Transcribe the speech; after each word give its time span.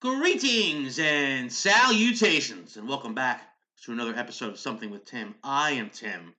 Greetings 0.00 0.98
and 0.98 1.52
salutations, 1.52 2.78
and 2.78 2.88
welcome 2.88 3.14
back 3.14 3.42
to 3.82 3.92
another 3.92 4.14
episode 4.16 4.48
of 4.48 4.58
Something 4.58 4.90
with 4.90 5.04
Tim. 5.04 5.34
I 5.44 5.72
am 5.72 5.90
Tim. 5.90 6.34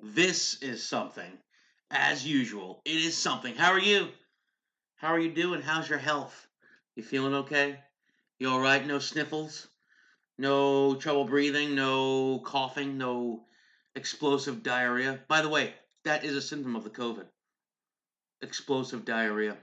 This 0.00 0.62
is 0.62 0.86
something. 0.86 1.32
As 1.90 2.24
usual, 2.24 2.80
it 2.84 2.94
is 2.94 3.16
something. 3.16 3.56
How 3.56 3.72
are 3.72 3.80
you? 3.80 4.10
How 4.94 5.08
are 5.08 5.18
you 5.18 5.32
doing? 5.32 5.60
How's 5.60 5.88
your 5.88 5.98
health? 5.98 6.46
You 6.94 7.02
feeling 7.02 7.34
okay? 7.34 7.80
You 8.38 8.50
all 8.50 8.60
right? 8.60 8.86
No 8.86 9.00
sniffles? 9.00 9.66
No 10.38 10.94
trouble 10.94 11.24
breathing? 11.24 11.74
No 11.74 12.38
coughing? 12.38 12.96
No 12.96 13.42
explosive 13.96 14.62
diarrhea? 14.62 15.18
By 15.26 15.42
the 15.42 15.48
way, 15.48 15.74
that 16.04 16.22
is 16.22 16.36
a 16.36 16.40
symptom 16.40 16.76
of 16.76 16.84
the 16.84 16.90
COVID. 16.90 17.26
Explosive 18.40 19.04
diarrhea. 19.04 19.56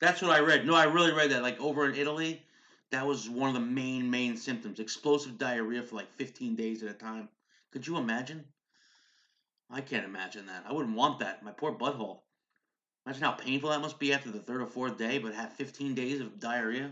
That's 0.00 0.22
what 0.22 0.30
I 0.30 0.40
read. 0.40 0.66
No, 0.66 0.74
I 0.74 0.84
really 0.84 1.12
read 1.12 1.30
that. 1.30 1.42
Like 1.42 1.60
over 1.60 1.88
in 1.88 1.94
Italy, 1.96 2.42
that 2.90 3.06
was 3.06 3.28
one 3.28 3.48
of 3.48 3.54
the 3.54 3.60
main, 3.60 4.10
main 4.10 4.36
symptoms. 4.36 4.80
Explosive 4.80 5.38
diarrhea 5.38 5.82
for 5.82 5.96
like 5.96 6.10
15 6.12 6.54
days 6.54 6.82
at 6.82 6.90
a 6.90 6.94
time. 6.94 7.28
Could 7.72 7.86
you 7.86 7.96
imagine? 7.96 8.44
I 9.70 9.80
can't 9.80 10.04
imagine 10.04 10.46
that. 10.46 10.64
I 10.66 10.72
wouldn't 10.72 10.96
want 10.96 11.18
that. 11.18 11.42
My 11.42 11.50
poor 11.50 11.72
butthole. 11.72 12.20
Imagine 13.04 13.22
how 13.22 13.32
painful 13.32 13.70
that 13.70 13.80
must 13.80 13.98
be 13.98 14.12
after 14.12 14.30
the 14.30 14.40
third 14.40 14.62
or 14.62 14.66
fourth 14.66 14.98
day, 14.98 15.18
but 15.18 15.34
have 15.34 15.52
15 15.54 15.94
days 15.94 16.20
of 16.20 16.38
diarrhea. 16.40 16.90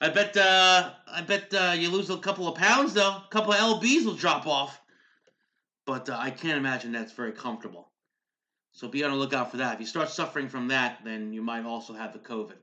I 0.00 0.08
bet. 0.08 0.36
Uh, 0.36 0.90
I 1.06 1.22
bet 1.22 1.54
uh, 1.54 1.74
you 1.78 1.90
lose 1.90 2.10
a 2.10 2.16
couple 2.16 2.48
of 2.48 2.56
pounds 2.56 2.94
though. 2.94 3.08
A 3.08 3.26
couple 3.30 3.52
of 3.52 3.58
lbs 3.58 4.04
will 4.04 4.14
drop 4.14 4.46
off. 4.46 4.80
But 5.86 6.08
uh, 6.08 6.16
I 6.18 6.30
can't 6.30 6.58
imagine 6.58 6.92
that's 6.92 7.12
very 7.12 7.32
comfortable. 7.32 7.91
So 8.72 8.88
be 8.88 9.04
on 9.04 9.10
the 9.10 9.16
lookout 9.16 9.50
for 9.50 9.58
that. 9.58 9.74
If 9.74 9.80
you 9.80 9.86
start 9.86 10.08
suffering 10.08 10.48
from 10.48 10.68
that, 10.68 11.00
then 11.04 11.32
you 11.32 11.42
might 11.42 11.64
also 11.64 11.92
have 11.92 12.12
the 12.12 12.18
COVID. 12.18 12.56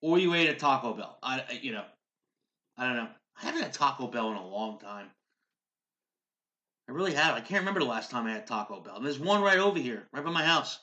Or 0.00 0.18
you 0.18 0.34
ate 0.34 0.48
at 0.48 0.58
Taco 0.58 0.94
Bell. 0.94 1.18
I, 1.22 1.42
you 1.60 1.72
know, 1.72 1.84
I 2.76 2.86
don't 2.86 2.96
know. 2.96 3.08
I 3.40 3.46
haven't 3.46 3.62
had 3.62 3.72
Taco 3.72 4.06
Bell 4.06 4.30
in 4.30 4.36
a 4.36 4.46
long 4.46 4.78
time. 4.78 5.06
I 6.88 6.92
really 6.92 7.14
have. 7.14 7.36
I 7.36 7.40
can't 7.40 7.60
remember 7.60 7.80
the 7.80 7.86
last 7.86 8.10
time 8.10 8.26
I 8.26 8.32
had 8.32 8.46
Taco 8.46 8.80
Bell. 8.80 8.96
And 8.96 9.04
there's 9.04 9.18
one 9.18 9.42
right 9.42 9.58
over 9.58 9.78
here, 9.78 10.08
right 10.12 10.24
by 10.24 10.30
my 10.30 10.44
house, 10.44 10.78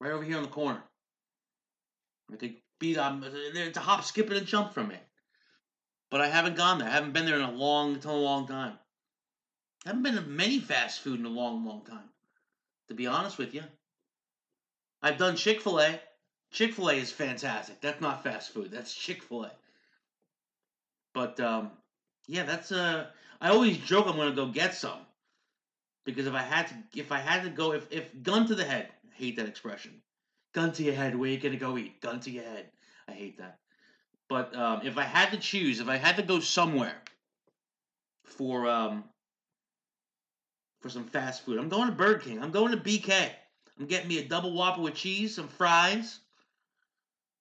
right 0.00 0.12
over 0.12 0.24
here 0.24 0.36
on 0.36 0.42
the 0.42 0.48
corner. 0.48 0.82
I 2.32 2.36
could 2.36 2.56
be. 2.78 2.96
Um, 2.96 3.24
it's 3.24 3.76
a 3.76 3.80
hop, 3.80 4.04
skip, 4.04 4.28
and 4.28 4.38
a 4.38 4.40
jump 4.40 4.72
from 4.72 4.90
it. 4.90 5.02
But 6.10 6.20
I 6.20 6.28
haven't 6.28 6.56
gone 6.56 6.78
there. 6.78 6.88
I 6.88 6.92
haven't 6.92 7.12
been 7.12 7.26
there 7.26 7.36
in 7.36 7.42
a 7.42 7.52
long, 7.52 7.96
a 8.04 8.12
long 8.12 8.46
time. 8.46 8.78
I 9.84 9.90
haven't 9.90 10.02
been 10.02 10.16
to 10.16 10.22
many 10.22 10.58
fast 10.58 11.00
food 11.00 11.20
in 11.20 11.26
a 11.26 11.30
long, 11.30 11.64
long 11.64 11.84
time. 11.84 12.08
To 12.88 12.94
be 12.94 13.06
honest 13.06 13.38
with 13.38 13.54
you. 13.54 13.62
I've 15.02 15.18
done 15.18 15.36
Chick 15.36 15.60
fil 15.60 15.80
A. 15.80 16.00
Chick 16.50 16.74
fil 16.74 16.90
A 16.90 16.94
is 16.94 17.10
fantastic. 17.10 17.80
That's 17.80 18.00
not 18.00 18.22
fast 18.22 18.52
food, 18.52 18.70
that's 18.70 18.94
Chick 18.94 19.22
fil 19.22 19.44
A. 19.44 19.52
But, 21.14 21.40
um, 21.40 21.70
yeah, 22.26 22.44
that's, 22.44 22.70
uh, 22.72 23.06
I 23.40 23.50
always 23.50 23.78
joke 23.78 24.06
I'm 24.06 24.16
to 24.16 24.32
go 24.32 24.46
get 24.46 24.74
some. 24.74 24.98
Because 26.04 26.26
if 26.26 26.34
I 26.34 26.42
had 26.42 26.68
to, 26.68 26.74
if 26.94 27.12
I 27.12 27.18
had 27.18 27.44
to 27.44 27.50
go, 27.50 27.72
if, 27.72 27.90
if 27.90 28.22
gun 28.22 28.46
to 28.46 28.54
the 28.54 28.64
head, 28.64 28.88
I 29.04 29.14
hate 29.14 29.36
that 29.36 29.46
expression. 29.46 30.02
Gun 30.52 30.72
to 30.72 30.82
your 30.82 30.94
head, 30.94 31.14
where 31.14 31.30
you 31.30 31.38
gonna 31.38 31.56
go 31.56 31.76
eat? 31.78 32.00
Gun 32.00 32.20
to 32.20 32.30
your 32.30 32.44
head. 32.44 32.66
I 33.06 33.12
hate 33.12 33.38
that. 33.38 33.58
But 34.28 34.54
um, 34.56 34.80
if 34.84 34.96
I 34.96 35.02
had 35.02 35.30
to 35.32 35.36
choose, 35.36 35.80
if 35.80 35.88
I 35.88 35.96
had 35.96 36.16
to 36.16 36.22
go 36.22 36.40
somewhere 36.40 36.94
for 38.24 38.68
um, 38.68 39.04
for 40.80 40.88
some 40.88 41.04
fast 41.04 41.44
food, 41.44 41.58
I'm 41.58 41.68
going 41.68 41.88
to 41.88 41.94
Burger 41.94 42.20
King. 42.20 42.42
I'm 42.42 42.50
going 42.50 42.72
to 42.72 42.78
BK. 42.78 43.30
I'm 43.80 43.86
getting 43.86 44.08
me 44.08 44.18
a 44.18 44.24
double 44.24 44.52
whopper 44.52 44.82
with 44.82 44.94
cheese, 44.94 45.36
some 45.36 45.48
fries, 45.48 46.20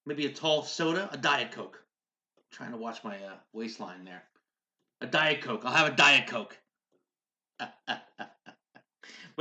maybe 0.05 0.25
a 0.25 0.31
tall 0.31 0.63
soda, 0.63 1.09
a 1.11 1.17
Diet 1.17 1.51
Coke. 1.51 1.83
I'm 2.37 2.43
trying 2.49 2.71
to 2.71 2.77
watch 2.77 3.03
my 3.03 3.17
uh, 3.17 3.35
waistline 3.51 4.05
there. 4.05 4.23
A 5.01 5.07
Diet 5.07 5.41
Coke. 5.41 5.63
I'll 5.65 5.73
have 5.73 5.91
a 5.91 5.95
Diet 5.97 6.27
Coke. 6.27 6.57
but 7.59 7.67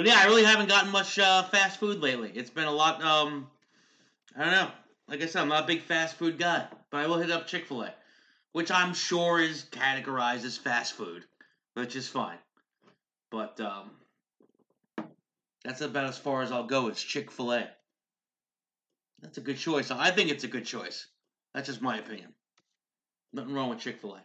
yeah, 0.07 0.17
I 0.17 0.27
really 0.27 0.43
haven't 0.43 0.69
gotten 0.69 0.91
much 0.91 1.21
uh, 1.21 1.45
fast 1.45 1.79
food 1.79 2.01
lately. 2.01 2.33
It's 2.35 2.51
been 2.51 2.65
a 2.65 2.73
lot. 2.73 3.01
Um, 3.01 3.49
I 4.37 4.43
don't 4.45 4.53
know. 4.53 4.71
Like 5.07 5.23
I 5.23 5.27
said, 5.27 5.43
I'm 5.43 5.49
not 5.49 5.65
a 5.65 5.67
big 5.69 5.83
fast 5.83 6.17
food 6.17 6.37
guy, 6.37 6.67
but 6.91 6.99
I 6.99 7.07
will 7.07 7.19
hit 7.19 7.31
up 7.31 7.47
Chick 7.47 7.67
Fil 7.67 7.83
A, 7.83 7.95
which 8.53 8.73
I'm 8.73 8.93
sure 8.93 9.41
is 9.41 9.67
categorized 9.71 10.45
as 10.45 10.57
fast 10.57 10.95
food, 10.95 11.25
which 11.75 11.95
is 11.95 12.09
fine. 12.09 12.39
But 13.31 13.61
um, 13.61 13.91
that's 15.69 15.83
about 15.83 16.07
as 16.07 16.17
far 16.17 16.41
as 16.41 16.51
I'll 16.51 16.65
go. 16.65 16.87
It's 16.89 17.03
Chick 17.03 17.31
fil 17.31 17.53
A. 17.53 17.69
That's 19.21 19.37
a 19.37 19.43
good 19.43 19.59
choice. 19.59 19.91
I 19.91 20.11
think 20.11 20.31
it's 20.31 20.45
a 20.45 20.49
good 20.49 20.65
choice. 20.65 21.07
That's 21.53 21.67
just 21.67 21.83
my 21.83 21.99
opinion. 21.99 22.33
Nothing 23.35 23.53
wrong 23.53 23.69
with 23.69 23.81
Chick 23.81 24.01
fil 24.01 24.15
A. 24.15 24.23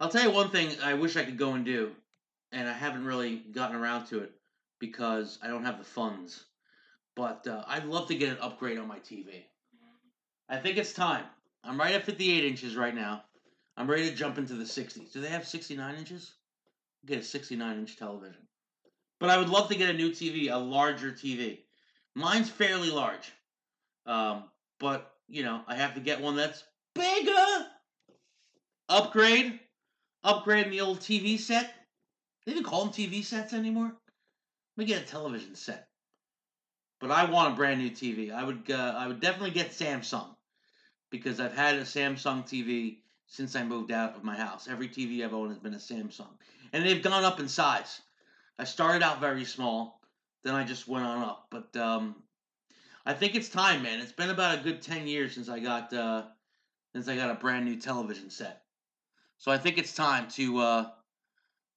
I'll 0.00 0.08
tell 0.08 0.24
you 0.24 0.32
one 0.32 0.50
thing 0.50 0.70
I 0.82 0.94
wish 0.94 1.16
I 1.16 1.24
could 1.24 1.38
go 1.38 1.52
and 1.52 1.64
do, 1.64 1.92
and 2.50 2.68
I 2.68 2.72
haven't 2.72 3.04
really 3.04 3.36
gotten 3.36 3.76
around 3.76 4.06
to 4.06 4.18
it 4.18 4.32
because 4.80 5.38
I 5.44 5.46
don't 5.46 5.64
have 5.64 5.78
the 5.78 5.84
funds. 5.84 6.44
But 7.14 7.46
uh, 7.46 7.62
I'd 7.68 7.84
love 7.84 8.08
to 8.08 8.16
get 8.16 8.32
an 8.32 8.38
upgrade 8.40 8.78
on 8.78 8.88
my 8.88 8.98
TV. 8.98 9.44
I 10.48 10.56
think 10.56 10.76
it's 10.76 10.92
time. 10.92 11.24
I'm 11.62 11.78
right 11.78 11.94
at 11.94 12.04
58 12.04 12.44
inches 12.44 12.74
right 12.74 12.94
now. 12.94 13.22
I'm 13.76 13.88
ready 13.88 14.10
to 14.10 14.16
jump 14.16 14.38
into 14.38 14.54
the 14.54 14.64
60s. 14.64 15.12
Do 15.12 15.20
they 15.20 15.28
have 15.28 15.46
69 15.46 15.94
inches? 15.94 16.32
Get 17.06 17.20
a 17.20 17.22
69 17.22 17.78
inch 17.78 17.96
television. 17.96 18.46
But 19.18 19.30
I 19.30 19.38
would 19.38 19.48
love 19.48 19.68
to 19.68 19.76
get 19.76 19.90
a 19.90 19.94
new 19.94 20.10
TV, 20.10 20.50
a 20.52 20.56
larger 20.56 21.12
TV. 21.12 21.58
Mine's 22.14 22.50
fairly 22.50 22.90
large. 22.90 23.32
Um, 24.04 24.44
but, 24.78 25.12
you 25.28 25.42
know, 25.42 25.62
I 25.66 25.76
have 25.76 25.94
to 25.94 26.00
get 26.00 26.20
one 26.20 26.36
that's 26.36 26.64
bigger. 26.94 27.66
Upgrade. 28.88 29.58
Upgrade 30.22 30.70
the 30.70 30.80
old 30.80 31.00
TV 31.00 31.38
set. 31.38 31.72
They 32.44 32.54
don't 32.54 32.64
call 32.64 32.84
them 32.84 32.92
TV 32.92 33.24
sets 33.24 33.52
anymore. 33.52 33.92
Let 34.76 34.76
me 34.76 34.84
get 34.84 35.02
a 35.02 35.06
television 35.06 35.54
set. 35.54 35.88
But 37.00 37.10
I 37.10 37.24
want 37.30 37.52
a 37.52 37.56
brand 37.56 37.80
new 37.80 37.90
TV. 37.90 38.32
I 38.32 38.44
would 38.44 38.70
uh, 38.70 38.94
I 38.96 39.06
would 39.08 39.20
definitely 39.20 39.50
get 39.50 39.70
Samsung 39.70 40.34
because 41.10 41.40
I've 41.40 41.54
had 41.54 41.76
a 41.76 41.82
Samsung 41.82 42.44
TV 42.44 42.98
since 43.26 43.56
I 43.56 43.64
moved 43.64 43.90
out 43.90 44.16
of 44.16 44.24
my 44.24 44.36
house. 44.36 44.68
Every 44.68 44.88
TV 44.88 45.24
I've 45.24 45.34
owned 45.34 45.50
has 45.50 45.58
been 45.58 45.74
a 45.74 45.78
Samsung, 45.78 46.28
and 46.72 46.84
they've 46.84 47.02
gone 47.02 47.24
up 47.24 47.40
in 47.40 47.48
size. 47.48 48.00
I 48.58 48.64
started 48.64 49.02
out 49.02 49.20
very 49.20 49.44
small, 49.44 50.00
then 50.44 50.54
I 50.54 50.64
just 50.64 50.88
went 50.88 51.04
on 51.04 51.22
up. 51.22 51.48
But 51.50 51.76
um, 51.76 52.16
I 53.04 53.12
think 53.12 53.34
it's 53.34 53.48
time, 53.48 53.82
man. 53.82 54.00
It's 54.00 54.12
been 54.12 54.30
about 54.30 54.58
a 54.58 54.62
good 54.62 54.82
ten 54.82 55.06
years 55.06 55.34
since 55.34 55.48
I 55.48 55.60
got 55.60 55.92
uh, 55.92 56.22
since 56.94 57.08
I 57.08 57.16
got 57.16 57.30
a 57.30 57.34
brand 57.34 57.64
new 57.64 57.76
television 57.76 58.30
set. 58.30 58.62
So 59.38 59.50
I 59.50 59.58
think 59.58 59.78
it's 59.78 59.94
time 59.94 60.28
to 60.30 60.58
uh, 60.58 60.90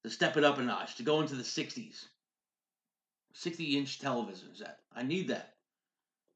to 0.03 0.09
step 0.09 0.37
it 0.37 0.43
up 0.43 0.57
a 0.57 0.61
notch, 0.61 0.95
to 0.95 1.03
go 1.03 1.21
into 1.21 1.35
the 1.35 1.43
'60s. 1.43 2.05
60 3.33 3.77
inch 3.77 3.99
television 3.99 4.53
set. 4.55 4.79
I 4.93 5.03
need 5.03 5.29
that. 5.29 5.53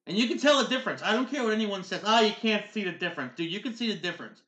And 0.05 0.17
you 0.17 0.27
can 0.27 0.37
tell 0.37 0.61
the 0.61 0.69
difference. 0.69 1.01
I 1.01 1.13
don't 1.13 1.29
care 1.29 1.43
what 1.43 1.53
anyone 1.53 1.83
says. 1.83 2.01
Oh, 2.05 2.21
you 2.21 2.33
can't 2.33 2.69
see 2.71 2.83
the 2.83 2.91
difference. 2.91 3.33
Dude, 3.35 3.51
you 3.51 3.59
can 3.61 3.73
see 3.73 3.91
the 3.91 3.99
difference. 3.99 4.41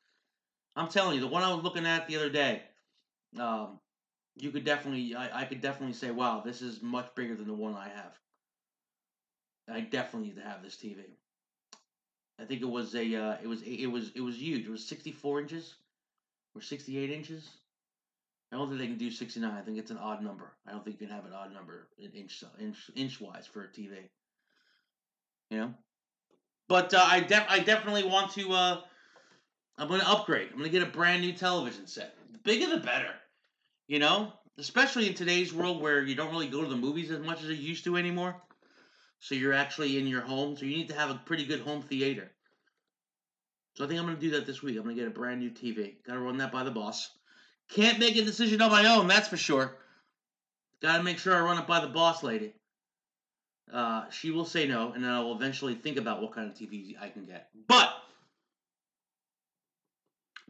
I'm 0.76 0.90
telling 0.90 1.16
you, 1.16 1.22
the 1.22 1.28
one 1.28 1.44
I 1.44 1.54
was 1.54 1.64
looking 1.64 1.86
at 1.86 2.08
the 2.08 2.18
other 2.18 2.30
day, 2.30 2.62
um, 3.40 3.80
you 4.35 4.51
could 4.51 4.66
definitely, 4.66 5.16
I, 5.16 5.41
I 5.41 5.46
could 5.46 5.62
definitely 5.62 5.94
say, 5.94 6.12
wow, 6.12 6.41
this 6.46 6.62
is 6.62 6.81
much 6.81 7.13
bigger 7.16 7.35
than 7.35 7.47
the 7.47 7.53
one 7.53 7.75
I 7.75 7.90
have. 7.90 8.19
I 9.69 9.81
definitely 9.81 10.29
need 10.29 10.35
to 10.35 10.47
have 10.47 10.62
this 10.62 10.75
TV. 10.75 11.03
I 12.40 12.44
think 12.44 12.62
it 12.62 12.69
was 12.69 12.94
a, 12.96 13.16
uh, 13.16 13.38
it 13.41 13.47
was, 13.47 13.62
it 13.63 13.88
was, 13.88 14.12
it 14.13 14.22
was 14.22 14.35
huge. 14.35 14.66
It 14.66 14.72
was 14.72 14.85
64 14.85 15.41
inches 15.41 15.75
or 16.53 16.62
68 16.62 17.09
inches. 17.09 17.50
I 18.51 18.57
don't 18.57 18.68
think 18.68 18.79
they 18.79 18.88
can 18.88 18.97
do 18.97 19.12
69. 19.12 19.51
I 19.51 19.62
think 19.62 19.78
it's 19.78 19.91
an 19.91 19.97
odd 19.97 20.23
number. 20.23 20.53
I 20.67 20.72
don't 20.72 20.84
think 20.84 21.00
you 21.00 21.07
can 21.07 21.16
have 21.16 21.25
an 21.25 21.34
odd 21.34 21.53
number 21.53 21.88
in 21.97 22.12
inch 22.12 22.44
inch 22.59 22.90
inch 22.96 23.19
wise 23.19 23.47
for 23.47 23.63
a 23.63 23.67
TV. 23.67 23.97
You 25.50 25.57
know, 25.57 25.73
but 26.69 26.94
uh, 26.94 27.06
I 27.06 27.20
def- 27.22 27.47
I 27.49 27.59
definitely 27.59 28.03
want 28.03 28.31
to. 28.34 28.52
Uh, 28.52 28.81
I'm 29.78 29.88
going 29.88 29.99
to 29.99 30.09
upgrade. 30.09 30.49
I'm 30.52 30.58
going 30.58 30.72
to 30.72 30.79
get 30.79 30.88
a 30.88 30.91
brand 30.91 31.22
new 31.22 31.34
television 31.34 31.85
set. 31.88 32.16
The 32.31 32.38
bigger 32.40 32.70
the 32.70 32.78
better. 32.78 33.14
You 33.87 33.99
know, 33.99 34.34
especially 34.58 35.08
in 35.08 35.14
today's 35.14 35.53
world 35.53 35.82
where 35.82 36.02
you 36.02 36.16
don't 36.16 36.32
really 36.32 36.47
go 36.47 36.61
to 36.61 36.70
the 36.70 36.76
movies 36.76 37.11
as 37.11 37.20
much 37.20 37.43
as 37.43 37.49
you 37.49 37.55
used 37.55 37.84
to 37.84 37.97
anymore. 37.97 38.35
So 39.20 39.35
you're 39.35 39.53
actually 39.53 39.97
in 39.97 40.08
your 40.08 40.22
home. 40.22 40.58
So 40.58 40.66
you 40.66 40.76
need 40.76 40.90
to 40.90 40.96
have 40.96 41.09
a 41.09 41.22
pretty 41.26 41.46
good 41.46 41.61
home 41.61 41.82
theater. 41.82 42.32
So 43.76 43.84
I 43.84 43.87
think 43.87 43.99
I'm 43.99 44.05
going 44.05 44.17
to 44.17 44.22
do 44.22 44.32
that 44.32 44.46
this 44.46 44.64
week. 44.64 44.78
I'm 44.78 44.84
going 44.84 44.96
to 44.96 45.02
get 45.02 45.08
a 45.09 45.14
brand 45.14 45.41
new 45.41 45.52
TV. 45.52 45.96
Got 46.05 46.14
to 46.14 46.20
run 46.20 46.37
that 46.37 46.52
by 46.52 46.64
the 46.64 46.72
boss. 46.72 47.09
Can't 47.70 47.99
make 47.99 48.16
a 48.16 48.23
decision 48.23 48.61
on 48.61 48.72
my 48.72 48.85
own, 48.85 49.08
that's 49.08 49.28
for 49.28 49.37
sure. 49.37 49.76
Got 50.81 50.97
to 50.97 51.03
make 51.03 51.17
sure 51.17 51.35
I 51.35 51.41
run 51.41 51.58
it 51.58 51.67
by 51.67 51.79
the 51.79 51.88
boss 51.88 52.23
lady. 52.23 52.53
Uh, 53.73 54.08
she 54.11 54.31
will 54.31 54.46
say 54.46 54.67
no, 54.67 54.93
and 54.93 55.03
then 55.03 55.11
I 55.11 55.20
will 55.20 55.35
eventually 55.35 55.73
think 55.73 55.97
about 55.97 56.22
what 56.22 56.34
kind 56.34 56.49
of 56.49 56.55
TV 56.55 56.93
I 57.02 57.09
can 57.09 57.26
get. 57.26 57.49
But 57.67 57.91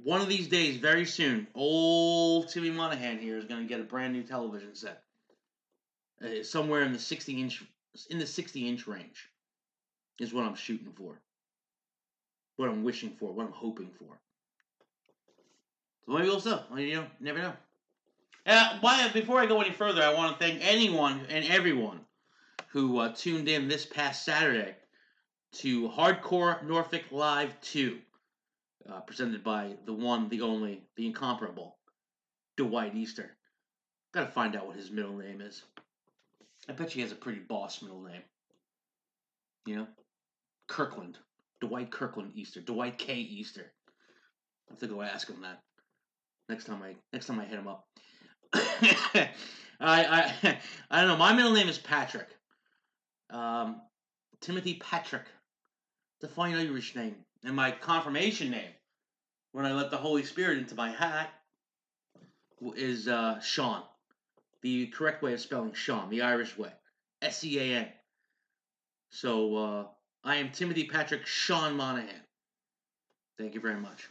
one 0.04 0.22
of 0.22 0.28
these 0.30 0.48
days, 0.48 0.78
very 0.78 1.06
soon, 1.06 1.48
old 1.56 2.50
Timmy 2.50 2.72
Monahan 2.72 3.18
here 3.20 3.38
is 3.38 3.46
going 3.46 3.62
to 3.62 3.68
get 3.68 3.80
a 3.80 3.84
brand 3.84 4.14
new 4.14 4.24
television 4.24 4.76
set, 4.76 5.04
uh, 6.24 6.44
somewhere 6.44 6.84
in 6.84 6.94
the 6.94 7.00
sixty 7.00 7.42
inch 7.42 7.64
in 8.10 8.20
the 8.20 8.28
sixty 8.28 8.68
inch 8.68 8.88
range, 8.88 9.30
is 10.20 10.34
what 10.34 10.46
I'm 10.46 10.56
shooting 10.56 10.92
for. 10.96 11.20
what 12.58 12.70
I'm 12.70 12.84
wishing 12.84 13.12
for, 13.20 13.34
what 13.34 13.46
I'm 13.46 13.54
hoping 13.54 13.92
for. 13.98 14.20
So 16.06 16.14
maybe 16.14 16.28
we'll. 16.30 16.80
You 16.80 16.96
know, 16.96 17.08
never 17.20 17.40
know. 17.40 17.54
Uh, 18.46 18.78
why, 18.82 19.10
before 19.10 19.40
I 19.40 19.48
go 19.48 19.62
any 19.62 19.72
further, 19.72 20.04
I 20.04 20.14
want 20.14 20.38
to 20.38 20.46
thank 20.46 20.60
anyone 20.64 21.22
and 21.30 21.46
everyone 21.46 22.00
who 22.68 23.00
uh, 23.00 23.14
tuned 23.16 23.50
in 23.50 23.68
this 23.68 23.86
past 23.86 24.24
Saturday 24.24 24.76
to 25.54 25.90
Hardcore 25.90 26.64
Norfolk 26.64 27.04
Live 27.12 27.60
2, 27.62 27.98
uh, 28.92 29.02
presented 29.02 29.44
by 29.44 29.76
the 29.86 29.94
one, 29.94 30.30
the 30.30 30.42
only, 30.42 30.84
the 30.96 31.06
incomparable 31.06 31.78
Dwight 32.58 32.96
Easter. 32.96 33.36
Gotta 34.14 34.28
find 34.28 34.56
out 34.56 34.68
what 34.68 34.78
his 34.78 34.92
middle 34.92 35.18
name 35.18 35.42
is. 35.42 35.64
I 36.70 36.74
bet 36.74 36.92
he 36.92 37.02
has 37.02 37.12
a 37.12 37.16
pretty 37.16 37.40
boss 37.40 37.82
middle 37.82 38.04
name. 38.04 38.22
You 39.66 39.76
know? 39.76 39.88
Kirkland. 40.68 41.18
Dwight 41.62 41.92
Kirkland 41.92 42.32
Easter. 42.36 42.62
Dwight 42.62 42.98
K. 42.98 43.16
Easter. 43.16 43.72
I 44.68 44.74
have 44.74 44.80
to 44.80 44.88
go 44.88 45.02
ask 45.02 45.28
him 45.30 45.42
that 45.42 45.62
next 46.50 46.66
time 46.66 46.82
I 46.84 46.96
next 47.14 47.28
time 47.28 47.40
I 47.40 47.46
hit 47.46 47.60
him 47.60 47.68
up. 47.68 47.86
I 48.54 49.30
I 49.80 50.34
I 50.92 51.02
don't 51.02 51.10
know. 51.10 51.18
My 51.18 51.34
middle 51.34 51.54
name 51.54 51.70
is 51.70 51.78
Patrick. 51.78 52.28
Um, 53.30 53.82
Timothy 54.42 54.76
Patrick. 54.76 55.26
The 56.22 56.28
fine 56.28 56.56
Irish 56.56 56.96
name. 56.96 57.16
And 57.46 57.56
my 57.56 57.70
confirmation 57.70 58.50
name, 58.50 58.72
when 59.52 59.68
I 59.68 59.74
let 59.74 59.92
the 59.92 59.98
Holy 59.98 60.24
Spirit 60.24 60.58
into 60.58 60.74
my 60.74 60.90
hat, 60.90 61.30
is 62.76 63.08
uh, 63.08 63.40
Sean. 63.40 63.84
The 64.64 64.88
correct 64.88 65.22
way 65.22 65.34
of 65.34 65.40
spelling 65.40 65.74
Sean, 65.74 66.10
the 66.10 66.24
Irish 66.24 66.58
way. 66.58 66.72
S 67.22 67.44
E 67.44 67.60
A 67.60 67.78
N. 67.78 67.88
So 69.12 69.56
uh, 69.56 69.86
I 70.24 70.38
am 70.38 70.50
Timothy 70.50 70.86
Patrick 70.88 71.28
Sean 71.28 71.78
Monahan. 71.78 72.10
Thank 73.38 73.54
you 73.54 73.62
very 73.62 73.80
much. 73.80 74.10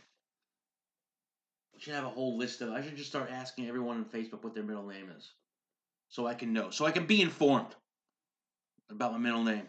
I 1.75 1.81
should 1.81 1.95
have 1.95 2.05
a 2.05 2.11
whole 2.11 2.39
list 2.39 2.61
of. 2.61 2.71
I 2.71 2.83
should 2.83 2.97
just 2.97 3.11
start 3.11 3.31
asking 3.33 3.67
everyone 3.67 3.97
on 3.97 4.05
Facebook 4.05 4.45
what 4.45 4.55
their 4.55 4.63
middle 4.63 4.87
name 4.87 5.11
is, 5.17 5.29
so 6.09 6.25
I 6.25 6.35
can 6.35 6.53
know, 6.53 6.71
so 6.71 6.87
I 6.87 6.93
can 6.93 7.07
be 7.07 7.21
informed 7.21 7.75
about 8.91 9.11
my 9.11 9.19
middle 9.19 9.43
name. 9.43 9.67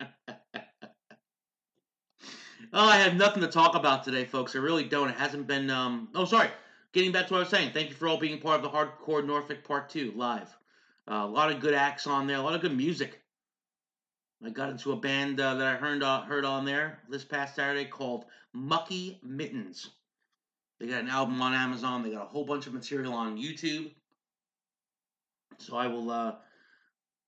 oh, 2.72 2.88
I 2.88 2.96
have 2.96 3.14
nothing 3.16 3.42
to 3.42 3.48
talk 3.48 3.74
about 3.74 4.04
today, 4.04 4.24
folks. 4.24 4.54
I 4.54 4.58
really 4.58 4.84
don't. 4.84 5.10
It 5.10 5.16
hasn't 5.16 5.46
been. 5.46 5.70
Um. 5.70 6.08
Oh, 6.14 6.24
sorry. 6.24 6.48
Getting 6.92 7.12
back 7.12 7.26
to 7.26 7.32
what 7.32 7.38
I 7.38 7.40
was 7.40 7.48
saying. 7.48 7.72
Thank 7.72 7.90
you 7.90 7.94
for 7.94 8.08
all 8.08 8.18
being 8.18 8.40
part 8.40 8.56
of 8.56 8.62
the 8.62 8.70
Hardcore 8.70 9.26
Norfolk 9.26 9.64
Part 9.64 9.90
Two 9.90 10.12
live. 10.14 10.48
Uh, 11.10 11.22
a 11.24 11.26
lot 11.26 11.50
of 11.50 11.60
good 11.60 11.74
acts 11.74 12.06
on 12.06 12.26
there. 12.26 12.36
A 12.36 12.42
lot 12.42 12.54
of 12.54 12.60
good 12.60 12.76
music. 12.76 13.20
I 14.44 14.50
got 14.50 14.70
into 14.70 14.92
a 14.92 14.96
band 14.96 15.40
uh, 15.40 15.54
that 15.54 15.66
I 15.66 15.76
heard 15.76 16.02
uh, 16.02 16.22
heard 16.22 16.44
on 16.44 16.64
there 16.64 17.00
this 17.08 17.24
past 17.24 17.56
Saturday 17.56 17.86
called 17.86 18.26
Mucky 18.52 19.18
Mittens. 19.22 19.90
They 20.78 20.86
got 20.86 21.02
an 21.02 21.08
album 21.08 21.40
on 21.40 21.54
Amazon. 21.54 22.02
They 22.02 22.10
got 22.10 22.24
a 22.24 22.28
whole 22.28 22.44
bunch 22.44 22.66
of 22.66 22.74
material 22.74 23.14
on 23.14 23.38
YouTube. 23.38 23.90
So 25.58 25.76
I 25.76 25.86
will 25.86 26.10
uh, 26.10 26.34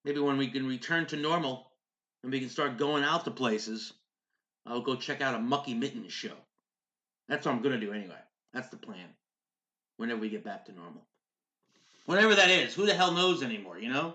maybe 0.04 0.20
when 0.20 0.36
we 0.36 0.48
can 0.48 0.66
return 0.66 1.06
to 1.06 1.16
normal 1.16 1.70
and 2.22 2.32
we 2.32 2.40
can 2.40 2.48
start 2.48 2.76
going 2.76 3.04
out 3.04 3.24
to 3.24 3.30
places, 3.30 3.92
I'll 4.66 4.80
go 4.80 4.96
check 4.96 5.20
out 5.20 5.34
a 5.34 5.38
Mucky 5.38 5.74
Mittens 5.74 6.12
show. 6.12 6.34
That's 7.28 7.46
what 7.46 7.54
I'm 7.54 7.62
gonna 7.62 7.80
do 7.80 7.92
anyway. 7.92 8.18
That's 8.52 8.68
the 8.68 8.76
plan. 8.76 9.08
Whenever 9.96 10.20
we 10.20 10.28
get 10.28 10.44
back 10.44 10.66
to 10.66 10.72
normal. 10.72 11.06
Whatever 12.06 12.34
that 12.34 12.50
is, 12.50 12.74
who 12.74 12.86
the 12.86 12.94
hell 12.94 13.12
knows 13.12 13.42
anymore, 13.42 13.78
you 13.78 13.88
know? 13.88 14.14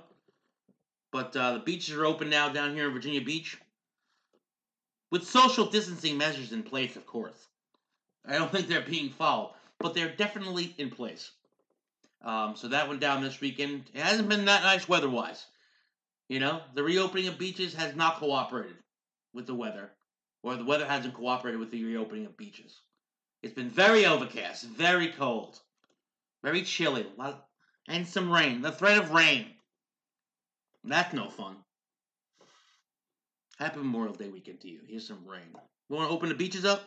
But 1.11 1.35
uh, 1.35 1.53
the 1.53 1.59
beaches 1.59 1.95
are 1.95 2.05
open 2.05 2.29
now 2.29 2.49
down 2.49 2.73
here 2.73 2.87
in 2.87 2.93
Virginia 2.93 3.21
Beach. 3.21 3.57
With 5.11 5.27
social 5.27 5.65
distancing 5.65 6.17
measures 6.17 6.53
in 6.53 6.63
place, 6.63 6.95
of 6.95 7.05
course. 7.05 7.47
I 8.25 8.37
don't 8.37 8.51
think 8.53 8.67
they're 8.67 8.81
being 8.81 9.09
followed, 9.09 9.53
but 9.79 9.93
they're 9.93 10.15
definitely 10.15 10.73
in 10.77 10.89
place. 10.89 11.31
Um, 12.23 12.55
so 12.55 12.67
that 12.69 12.87
went 12.87 13.01
down 13.01 13.21
this 13.21 13.41
weekend. 13.41 13.89
It 13.93 14.01
hasn't 14.01 14.29
been 14.29 14.45
that 14.45 14.63
nice 14.63 14.87
weather 14.87 15.09
wise. 15.09 15.45
You 16.29 16.39
know, 16.39 16.61
the 16.75 16.83
reopening 16.83 17.27
of 17.27 17.37
beaches 17.37 17.73
has 17.73 17.95
not 17.95 18.17
cooperated 18.17 18.77
with 19.33 19.47
the 19.47 19.55
weather, 19.55 19.91
or 20.43 20.55
the 20.55 20.65
weather 20.65 20.85
hasn't 20.85 21.13
cooperated 21.13 21.59
with 21.59 21.71
the 21.71 21.83
reopening 21.83 22.25
of 22.25 22.37
beaches. 22.37 22.79
It's 23.43 23.53
been 23.53 23.69
very 23.69 24.05
overcast, 24.05 24.65
very 24.65 25.09
cold, 25.09 25.59
very 26.43 26.61
chilly, 26.63 27.05
and 27.87 28.07
some 28.07 28.31
rain. 28.31 28.61
The 28.61 28.71
threat 28.71 28.97
of 28.97 29.11
rain. 29.11 29.47
That's 30.83 31.13
no 31.13 31.29
fun. 31.29 31.55
Happy 33.59 33.77
Memorial 33.77 34.15
Day 34.15 34.29
weekend 34.29 34.61
to 34.61 34.69
you. 34.69 34.79
Here's 34.87 35.07
some 35.07 35.25
rain. 35.25 35.55
You 35.89 35.95
want 35.95 36.09
to 36.09 36.15
open 36.15 36.29
the 36.29 36.35
beaches 36.35 36.65
up? 36.65 36.81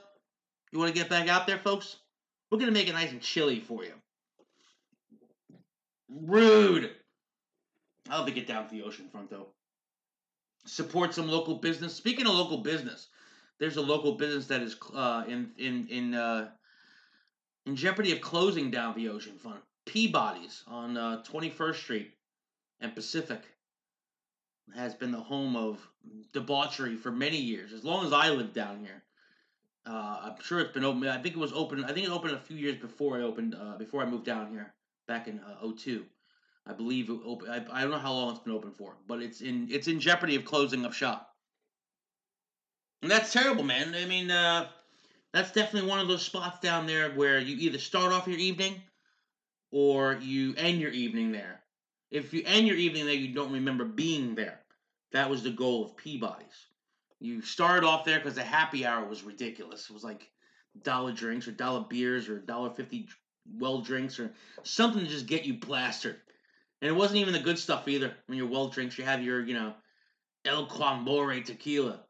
You 0.73 0.79
want 0.79 0.93
to 0.93 0.99
get 0.99 1.09
back 1.09 1.29
out 1.29 1.47
there, 1.47 1.59
folks? 1.59 1.97
We're 2.51 2.59
going 2.59 2.73
to 2.73 2.79
make 2.79 2.89
it 2.89 2.95
nice 2.95 3.13
and 3.13 3.21
chilly 3.21 3.61
for 3.61 3.85
you. 3.85 3.93
Rude. 6.09 6.91
I'll 8.11 8.19
have 8.19 8.27
to 8.27 8.33
get 8.33 8.49
down 8.49 8.69
to 8.69 8.75
the 8.75 8.83
ocean 8.83 9.09
front, 9.11 9.31
though. 9.31 9.49
Support 10.67 11.15
some 11.15 11.29
local 11.29 11.57
business. 11.57 11.95
Speaking 11.95 12.27
of 12.27 12.35
local 12.35 12.59
business, 12.59 13.09
there's 13.59 13.77
a 13.77 13.83
local 13.83 14.13
business 14.13 14.47
that 14.47 14.63
is 14.63 14.77
uh, 14.95 15.25
in 15.29 15.51
in 15.59 15.87
in 15.89 16.15
uh, 16.15 16.49
in 17.67 17.77
jeopardy 17.77 18.13
of 18.13 18.21
closing 18.21 18.71
down 18.71 18.95
the 18.95 19.09
ocean 19.09 19.39
front. 19.39 19.61
Peabody's 19.87 20.63
on 20.67 20.97
uh, 20.97 21.23
21st 21.31 21.75
Street 21.75 22.15
and 22.81 22.95
Pacific 22.95 23.43
has 24.75 24.95
been 24.95 25.13
the 25.13 25.21
home 25.21 25.57
of 25.57 25.87
debauchery 26.33 26.97
for 26.97 27.11
many 27.11 27.37
years, 27.37 27.73
as 27.73 27.85
long 27.85 28.07
as 28.07 28.13
I 28.13 28.31
lived 28.31 28.55
down 28.55 28.81
here. 28.81 29.03
Uh, 29.87 30.21
I'm 30.23 30.43
sure 30.43 30.61
it's 30.61 30.73
been 30.73 30.85
open. 30.85 31.07
I 31.07 31.21
think 31.21 31.37
it 31.37 31.39
was 31.39 31.53
open. 31.53 31.85
I 31.85 31.93
think 31.93 32.07
it 32.07 32.11
opened 32.11 32.33
a 32.33 32.39
few 32.39 32.57
years 32.57 32.77
before 32.77 33.19
I 33.19 33.23
opened. 33.23 33.55
Uh, 33.55 33.77
before 33.77 34.03
I 34.03 34.07
moved 34.07 34.25
down 34.25 34.51
here 34.51 34.73
back 35.07 35.29
in 35.29 35.41
uh, 35.41 35.71
02. 35.77 36.05
I 36.67 36.73
believe 36.73 37.11
it 37.11 37.19
opened. 37.27 37.53
I, 37.53 37.57
I 37.71 37.83
don't 37.83 37.91
know 37.91 37.99
how 37.99 38.15
long 38.15 38.31
it's 38.31 38.43
been 38.43 38.55
open 38.55 38.73
for, 38.73 38.97
but 39.07 39.21
it's 39.21 39.43
in 39.43 39.69
it's 39.71 39.87
in 39.87 40.01
jeopardy 40.01 40.37
of 40.37 40.47
closing 40.47 40.87
up 40.87 40.95
shop. 40.95 41.34
And 43.05 43.11
that's 43.11 43.35
terrible, 43.35 43.65
man. 43.65 43.95
I 43.95 44.07
mean, 44.07 44.31
uh, 44.31 44.67
that's 45.35 45.53
definitely 45.53 45.91
one 45.91 45.99
of 45.99 46.09
those 46.09 46.23
spots 46.23 46.59
down 46.61 46.87
there 46.87 47.11
where 47.11 47.39
you 47.39 47.55
either 47.59 47.77
start 47.77 48.15
off 48.15 48.27
your 48.27 48.39
evening 48.39 48.81
or 49.71 50.15
you 50.23 50.55
end 50.57 50.81
your 50.81 50.91
evening 50.91 51.31
there. 51.31 51.61
If 52.11 52.33
you 52.33 52.43
end 52.47 52.67
your 52.67 52.79
evening 52.79 53.05
there, 53.05 53.15
you 53.15 53.35
don't 53.35 53.53
remember 53.53 53.85
being 53.85 54.35
there. 54.35 54.59
That 55.13 55.29
was 55.29 55.43
the 55.43 55.51
goal 55.51 55.85
of 55.85 55.99
Peabody's. 55.99 56.47
You 57.21 57.43
started 57.43 57.87
off 57.87 58.07
there 58.07 58.19
because 58.19 58.37
the 58.37 58.43
happy 58.43 58.87
hour 58.87 59.07
was 59.07 59.23
ridiculous. 59.23 59.91
It 59.91 59.93
was 59.93 60.03
like 60.03 60.27
dollar 60.83 61.13
drinks 61.13 61.47
or 61.47 61.53
dollar 61.53 61.85
beers 61.87 62.31
or 62.31 62.39
dollar 62.39 62.71
fifty 62.71 63.11
well 63.59 63.83
drinks 63.83 64.19
or 64.19 64.33
something 64.63 65.05
to 65.05 65.11
just 65.11 65.27
get 65.27 65.45
you 65.45 65.59
plastered. 65.59 66.17
And 66.81 66.91
it 66.91 66.97
wasn't 66.97 67.19
even 67.19 67.35
the 67.35 67.41
good 67.41 67.59
stuff 67.59 67.87
either. 67.87 68.15
When 68.29 68.39
you're 68.39 68.49
well 68.49 68.69
drinks, 68.69 68.97
you 68.97 69.05
have 69.05 69.23
your, 69.23 69.45
you 69.45 69.53
know, 69.53 69.75
El 70.47 70.67
Quamore 70.69 71.45
tequila, 71.45 72.01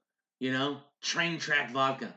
you 0.44 0.52
know, 0.52 0.76
train 1.00 1.38
track 1.38 1.70
vodka. 1.70 2.12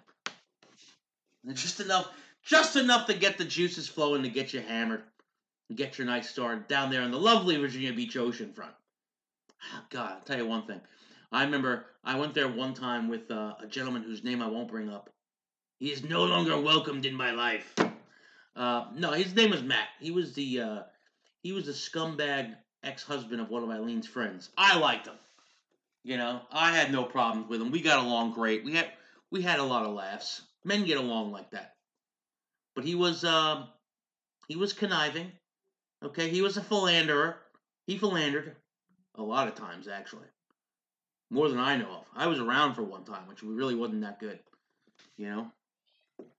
Just 1.53 1.79
enough, 1.79 2.11
just 2.43 2.75
enough 2.75 3.07
to 3.07 3.13
get 3.13 3.37
the 3.37 3.45
juices 3.45 3.87
flowing 3.87 4.23
to 4.23 4.27
get 4.27 4.53
you 4.53 4.59
hammered 4.59 5.01
and 5.69 5.77
get 5.77 5.97
your 5.97 6.07
night 6.07 6.25
started 6.25 6.67
down 6.67 6.91
there 6.91 7.03
on 7.03 7.11
the 7.11 7.17
lovely 7.17 7.55
Virginia 7.55 7.93
Beach 7.93 8.17
ocean 8.17 8.51
front. 8.51 8.73
Oh, 9.73 9.81
God, 9.89 10.11
I'll 10.11 10.21
tell 10.25 10.37
you 10.37 10.45
one 10.45 10.67
thing. 10.67 10.81
I 11.31 11.45
remember 11.45 11.85
I 12.03 12.19
went 12.19 12.33
there 12.33 12.49
one 12.49 12.73
time 12.73 13.07
with 13.07 13.31
uh, 13.31 13.53
a 13.63 13.67
gentleman 13.67 14.03
whose 14.03 14.25
name 14.25 14.41
I 14.41 14.47
won't 14.47 14.67
bring 14.67 14.89
up. 14.89 15.09
He 15.79 15.89
is 15.89 16.03
no 16.03 16.25
longer 16.25 16.59
welcomed 16.59 17.05
in 17.05 17.15
my 17.15 17.31
life. 17.31 17.73
Uh, 18.57 18.87
no, 18.93 19.11
his 19.11 19.35
name 19.35 19.51
was 19.51 19.63
Matt. 19.63 19.87
He 20.01 20.11
was 20.11 20.33
the 20.33 20.59
uh, 20.59 20.79
he 21.43 21.53
was 21.53 21.67
the 21.67 21.71
scumbag 21.71 22.55
ex-husband 22.83 23.39
of 23.39 23.49
one 23.49 23.63
of 23.63 23.69
Eileen's 23.69 24.07
friends. 24.07 24.49
I 24.57 24.77
liked 24.77 25.07
him. 25.07 25.15
You 26.07 26.15
know, 26.15 26.39
I 26.53 26.71
had 26.71 26.89
no 26.89 27.03
problems 27.03 27.49
with 27.49 27.61
him. 27.61 27.69
We 27.69 27.81
got 27.81 27.99
along 27.99 28.31
great. 28.31 28.63
We 28.63 28.73
had 28.75 28.87
we 29.29 29.41
had 29.41 29.59
a 29.59 29.63
lot 29.63 29.85
of 29.85 29.93
laughs. 29.93 30.41
Men 30.63 30.85
get 30.85 30.97
along 30.97 31.33
like 31.33 31.51
that. 31.51 31.73
But 32.75 32.85
he 32.85 32.95
was 32.95 33.25
uh, 33.25 33.65
he 34.47 34.55
was 34.55 34.71
conniving. 34.71 35.33
Okay, 36.01 36.29
he 36.29 36.41
was 36.41 36.55
a 36.55 36.61
philanderer. 36.61 37.35
He 37.87 37.97
philandered 37.97 38.55
a 39.15 39.21
lot 39.21 39.49
of 39.49 39.55
times 39.55 39.89
actually. 39.89 40.27
More 41.29 41.49
than 41.49 41.59
I 41.59 41.75
know 41.75 41.89
of. 41.89 42.05
I 42.15 42.27
was 42.27 42.39
around 42.39 42.75
for 42.75 42.83
one 42.83 43.03
time, 43.03 43.27
which 43.27 43.43
really 43.43 43.75
wasn't 43.75 44.03
that 44.03 44.21
good. 44.21 44.39
You 45.17 45.25
know, 45.29 45.51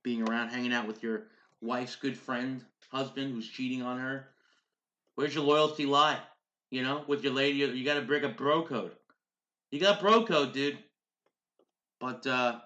being 0.02 0.26
around, 0.26 0.48
hanging 0.48 0.72
out 0.72 0.86
with 0.86 1.02
your 1.02 1.24
wife's 1.60 1.96
good 1.96 2.16
friend, 2.16 2.64
husband 2.90 3.34
who's 3.34 3.46
cheating 3.46 3.82
on 3.82 3.98
her. 3.98 4.30
Where's 5.16 5.34
your 5.34 5.44
loyalty 5.44 5.84
lie? 5.84 6.20
You 6.70 6.82
know, 6.82 7.04
with 7.06 7.22
your 7.22 7.34
lady, 7.34 7.58
you 7.58 7.84
got 7.84 7.96
to 7.96 8.00
break 8.00 8.22
a 8.22 8.30
bro 8.30 8.62
code. 8.62 8.92
You 9.70 9.80
got 9.80 10.00
bro 10.00 10.24
code, 10.24 10.52
dude. 10.52 10.78
But 12.00 12.26
uh, 12.26 12.60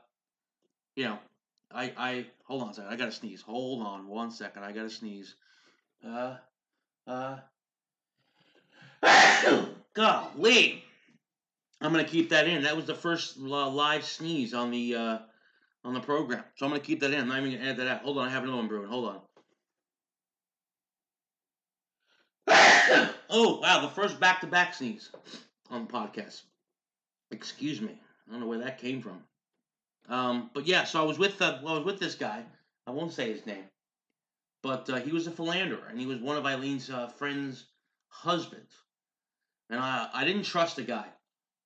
you 0.94 1.04
know, 1.04 1.18
I 1.70 1.92
I 1.96 2.26
hold 2.44 2.62
on 2.62 2.70
a 2.70 2.74
second. 2.74 2.92
I 2.92 2.96
gotta 2.96 3.12
sneeze. 3.12 3.42
Hold 3.42 3.82
on 3.82 4.08
one 4.08 4.30
second. 4.30 4.62
I 4.62 4.72
gotta 4.72 4.90
sneeze. 4.90 5.34
Uh, 6.06 6.36
uh. 7.06 7.38
Golly. 9.94 10.84
I'm 11.80 11.90
gonna 11.90 12.04
keep 12.04 12.30
that 12.30 12.46
in. 12.46 12.62
That 12.62 12.76
was 12.76 12.86
the 12.86 12.94
first 12.94 13.36
live 13.38 14.04
sneeze 14.04 14.54
on 14.54 14.70
the 14.70 14.94
uh, 14.94 15.18
on 15.84 15.94
the 15.94 16.00
program. 16.00 16.44
So 16.56 16.66
I'm 16.66 16.70
gonna 16.70 16.82
keep 16.82 17.00
that 17.00 17.12
in. 17.12 17.20
I'm 17.20 17.28
not 17.28 17.38
even 17.40 17.58
gonna 17.58 17.70
add 17.70 17.76
that 17.78 17.88
out. 17.88 18.02
Hold 18.02 18.18
on, 18.18 18.28
I 18.28 18.30
have 18.30 18.44
another 18.44 18.58
one 18.58 18.68
brewing. 18.68 18.88
Hold 18.88 19.08
on. 19.08 19.20
oh 23.30 23.58
wow, 23.60 23.80
the 23.82 23.88
first 23.88 24.20
back-to-back 24.20 24.74
sneeze 24.74 25.10
on 25.70 25.86
the 25.86 25.92
podcast. 25.92 26.42
Excuse 27.32 27.80
me. 27.80 27.98
I 28.28 28.30
don't 28.30 28.40
know 28.40 28.46
where 28.46 28.58
that 28.58 28.78
came 28.78 29.02
from. 29.02 29.24
Um, 30.08 30.50
but 30.54 30.66
yeah, 30.66 30.84
so 30.84 31.00
I 31.00 31.04
was 31.04 31.18
with 31.18 31.40
uh, 31.40 31.58
well, 31.62 31.74
I 31.74 31.76
was 31.78 31.86
with 31.86 31.98
this 31.98 32.14
guy. 32.14 32.44
I 32.86 32.90
won't 32.90 33.12
say 33.12 33.32
his 33.32 33.46
name, 33.46 33.64
but 34.62 34.88
uh, 34.90 34.96
he 34.96 35.12
was 35.12 35.26
a 35.26 35.30
philanderer, 35.30 35.86
and 35.88 35.98
he 35.98 36.06
was 36.06 36.18
one 36.18 36.36
of 36.36 36.44
Eileen's 36.44 36.90
uh, 36.90 37.08
friends' 37.08 37.64
husbands. 38.08 38.72
And 39.70 39.80
I 39.80 40.08
I 40.12 40.24
didn't 40.24 40.44
trust 40.44 40.76
the 40.76 40.82
guy 40.82 41.06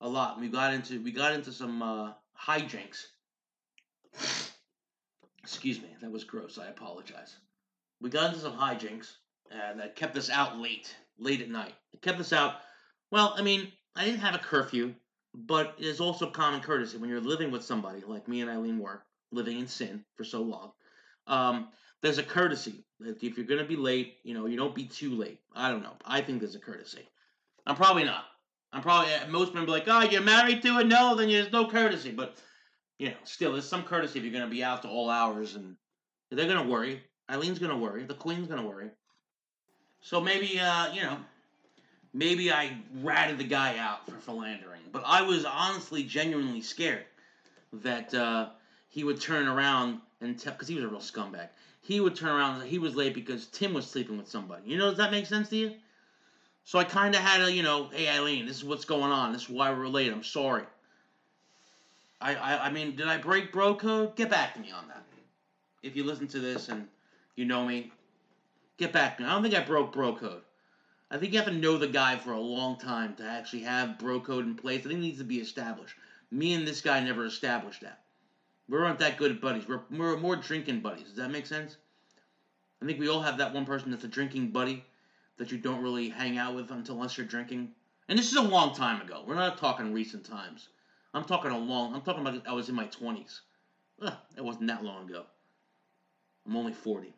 a 0.01 0.07
lot. 0.07 0.39
We 0.39 0.47
got 0.47 0.73
into 0.73 1.01
we 1.01 1.11
got 1.11 1.33
into 1.33 1.51
some 1.51 1.81
uh, 1.81 2.13
hijinks. 2.39 3.05
Excuse 5.41 5.81
me, 5.81 5.89
that 6.01 6.11
was 6.11 6.23
gross. 6.23 6.57
I 6.57 6.67
apologize. 6.67 7.35
We 8.01 8.09
got 8.09 8.27
into 8.27 8.39
some 8.39 8.57
hijinks, 8.57 9.13
and 9.51 9.79
that 9.79 9.95
kept 9.95 10.17
us 10.17 10.29
out 10.29 10.57
late, 10.57 10.95
late 11.17 11.41
at 11.41 11.49
night. 11.49 11.73
It 11.93 12.01
kept 12.01 12.19
us 12.19 12.33
out. 12.33 12.55
Well, 13.11 13.33
I 13.35 13.41
mean, 13.41 13.71
I 13.95 14.05
didn't 14.05 14.19
have 14.19 14.35
a 14.35 14.39
curfew, 14.39 14.93
but 15.45 15.75
it's 15.77 15.99
also 15.99 16.29
common 16.29 16.61
courtesy 16.61 16.97
when 16.97 17.09
you're 17.09 17.21
living 17.21 17.51
with 17.51 17.63
somebody 17.63 18.01
like 18.07 18.27
me 18.27 18.41
and 18.41 18.49
Eileen 18.49 18.79
were 18.79 19.03
living 19.31 19.59
in 19.59 19.67
sin 19.67 20.03
for 20.15 20.23
so 20.23 20.41
long. 20.41 20.71
Um, 21.27 21.67
there's 22.01 22.17
a 22.17 22.23
courtesy 22.23 22.85
that 22.99 23.21
if 23.21 23.37
you're 23.37 23.45
gonna 23.45 23.63
be 23.63 23.75
late, 23.75 24.17
you 24.23 24.33
know, 24.33 24.47
you 24.47 24.57
don't 24.57 24.73
be 24.73 24.85
too 24.85 25.13
late. 25.15 25.39
I 25.53 25.69
don't 25.69 25.83
know. 25.83 25.95
I 26.03 26.21
think 26.21 26.39
there's 26.39 26.55
a 26.55 26.59
courtesy. 26.59 27.07
I'm 27.67 27.75
probably 27.75 28.03
not. 28.03 28.25
I'm 28.73 28.81
probably 28.81 29.11
most 29.29 29.53
men 29.53 29.65
be 29.65 29.71
like, 29.71 29.87
"Oh, 29.87 30.01
you're 30.01 30.21
married 30.21 30.61
to 30.63 30.79
it." 30.79 30.87
No, 30.87 31.15
then 31.15 31.29
there's 31.29 31.51
no 31.51 31.67
courtesy. 31.67 32.11
But 32.11 32.37
you 32.97 33.09
know, 33.09 33.15
still, 33.23 33.53
there's 33.53 33.67
some 33.67 33.83
courtesy 33.83 34.19
if 34.19 34.25
you're 34.25 34.33
gonna 34.33 34.47
be 34.47 34.63
out 34.63 34.81
to 34.81 34.89
all 34.89 35.09
hours, 35.09 35.55
and 35.55 35.75
they're 36.31 36.47
gonna 36.47 36.67
worry. 36.67 37.03
Eileen's 37.29 37.59
gonna 37.59 37.77
worry. 37.77 38.05
The 38.05 38.15
queen's 38.15 38.47
gonna 38.47 38.65
worry. 38.65 38.89
So 40.01 40.21
maybe, 40.21 40.59
uh, 40.59 40.93
you 40.93 41.01
know, 41.01 41.17
maybe 42.17 42.51
I 42.51 42.75
ratted 43.03 43.37
the 43.37 43.43
guy 43.43 43.77
out 43.77 44.05
for 44.05 44.17
philandering, 44.17 44.81
but 44.91 45.03
I 45.05 45.21
was 45.21 45.45
honestly, 45.45 46.03
genuinely 46.03 46.61
scared 46.61 47.05
that 47.73 48.13
uh, 48.13 48.49
he 48.89 49.03
would 49.03 49.21
turn 49.21 49.47
around 49.47 49.99
and 50.19 50.37
tell, 50.37 50.53
because 50.53 50.67
he 50.67 50.75
was 50.75 50.83
a 50.83 50.87
real 50.87 50.99
scumbag. 50.99 51.47
He 51.81 51.99
would 51.99 52.15
turn 52.15 52.29
around 52.29 52.65
he 52.65 52.79
was 52.79 52.95
late 52.95 53.13
because 53.13 53.45
Tim 53.47 53.73
was 53.73 53.89
sleeping 53.89 54.17
with 54.17 54.27
somebody. 54.27 54.63
You 54.65 54.77
know, 54.77 54.89
does 54.89 54.97
that 54.97 55.11
make 55.11 55.27
sense 55.27 55.49
to 55.49 55.55
you? 55.55 55.73
So 56.65 56.79
I 56.79 56.83
kind 56.83 57.15
of 57.15 57.21
had 57.21 57.41
a, 57.41 57.51
you 57.51 57.63
know, 57.63 57.89
hey 57.93 58.09
Eileen, 58.09 58.45
this 58.45 58.57
is 58.57 58.65
what's 58.65 58.83
going 58.83 59.11
on. 59.11 59.31
This 59.31 59.43
is 59.43 59.49
why 59.49 59.71
we're 59.71 59.87
late. 59.87 60.11
I'm 60.11 60.23
sorry. 60.23 60.63
I, 62.19 62.35
I, 62.35 62.65
I 62.65 62.71
mean, 62.71 62.95
did 62.95 63.07
I 63.07 63.17
break 63.17 63.53
bro 63.53 63.75
code? 63.75 64.15
Get 64.15 64.29
back 64.29 64.55
to 64.55 64.59
me 64.59 64.71
on 64.71 64.87
that. 64.87 65.03
If 65.83 65.95
you 65.95 66.03
listen 66.03 66.27
to 66.29 66.39
this 66.39 66.67
and 66.67 66.87
you 67.35 67.45
know 67.45 67.63
me, 67.63 67.91
get 68.77 68.91
back 68.91 69.17
to 69.17 69.23
me. 69.23 69.29
I 69.29 69.33
don't 69.33 69.43
think 69.43 69.55
I 69.55 69.63
broke 69.63 69.93
bro 69.93 70.15
code. 70.15 70.41
I 71.09 71.17
think 71.17 71.31
you 71.31 71.39
have 71.39 71.47
to 71.47 71.53
know 71.53 71.77
the 71.77 71.87
guy 71.87 72.17
for 72.17 72.33
a 72.33 72.39
long 72.39 72.77
time 72.77 73.15
to 73.15 73.23
actually 73.23 73.61
have 73.61 73.97
bro 73.97 74.19
code 74.19 74.45
in 74.45 74.55
place. 74.55 74.81
I 74.81 74.89
think 74.89 74.99
it 74.99 75.03
needs 75.03 75.19
to 75.19 75.23
be 75.23 75.39
established. 75.39 75.95
Me 76.31 76.53
and 76.53 76.67
this 76.67 76.81
guy 76.81 76.99
never 76.99 77.25
established 77.25 77.81
that. 77.81 78.03
We 78.67 78.77
aren't 78.77 78.99
that 78.99 79.17
good 79.17 79.39
buddies. 79.39 79.67
We're, 79.67 79.81
we're 79.89 80.17
more 80.17 80.35
drinking 80.35 80.81
buddies. 80.81 81.05
Does 81.07 81.15
that 81.15 81.31
make 81.31 81.45
sense? 81.45 81.77
I 82.81 82.85
think 82.85 82.99
we 82.99 83.07
all 83.07 83.21
have 83.21 83.37
that 83.37 83.53
one 83.53 83.65
person 83.65 83.91
that's 83.91 84.03
a 84.03 84.09
drinking 84.09 84.49
buddy 84.49 84.83
that 85.37 85.51
you 85.51 85.57
don't 85.57 85.81
really 85.81 86.09
hang 86.09 86.37
out 86.37 86.55
with 86.55 86.71
until 86.71 86.95
unless 86.95 87.17
you're 87.17 87.25
drinking. 87.25 87.71
And 88.09 88.19
this 88.19 88.29
is 88.29 88.37
a 88.37 88.41
long 88.41 88.75
time 88.75 89.01
ago. 89.01 89.23
We're 89.25 89.35
not 89.35 89.57
talking 89.57 89.93
recent 89.93 90.25
times. 90.25 90.67
I'm 91.13 91.23
talking 91.23 91.51
a 91.51 91.57
long. 91.57 91.95
I'm 91.95 92.01
talking 92.01 92.27
about 92.27 92.45
I 92.45 92.53
was 92.53 92.67
in 92.67 92.75
my 92.75 92.87
20s. 92.87 93.39
Ugh, 94.01 94.13
it 94.35 94.43
wasn't 94.43 94.67
that 94.67 94.83
long 94.83 95.09
ago. 95.09 95.23
I'm 96.45 96.55
only 96.55 96.73
40. 96.73 97.13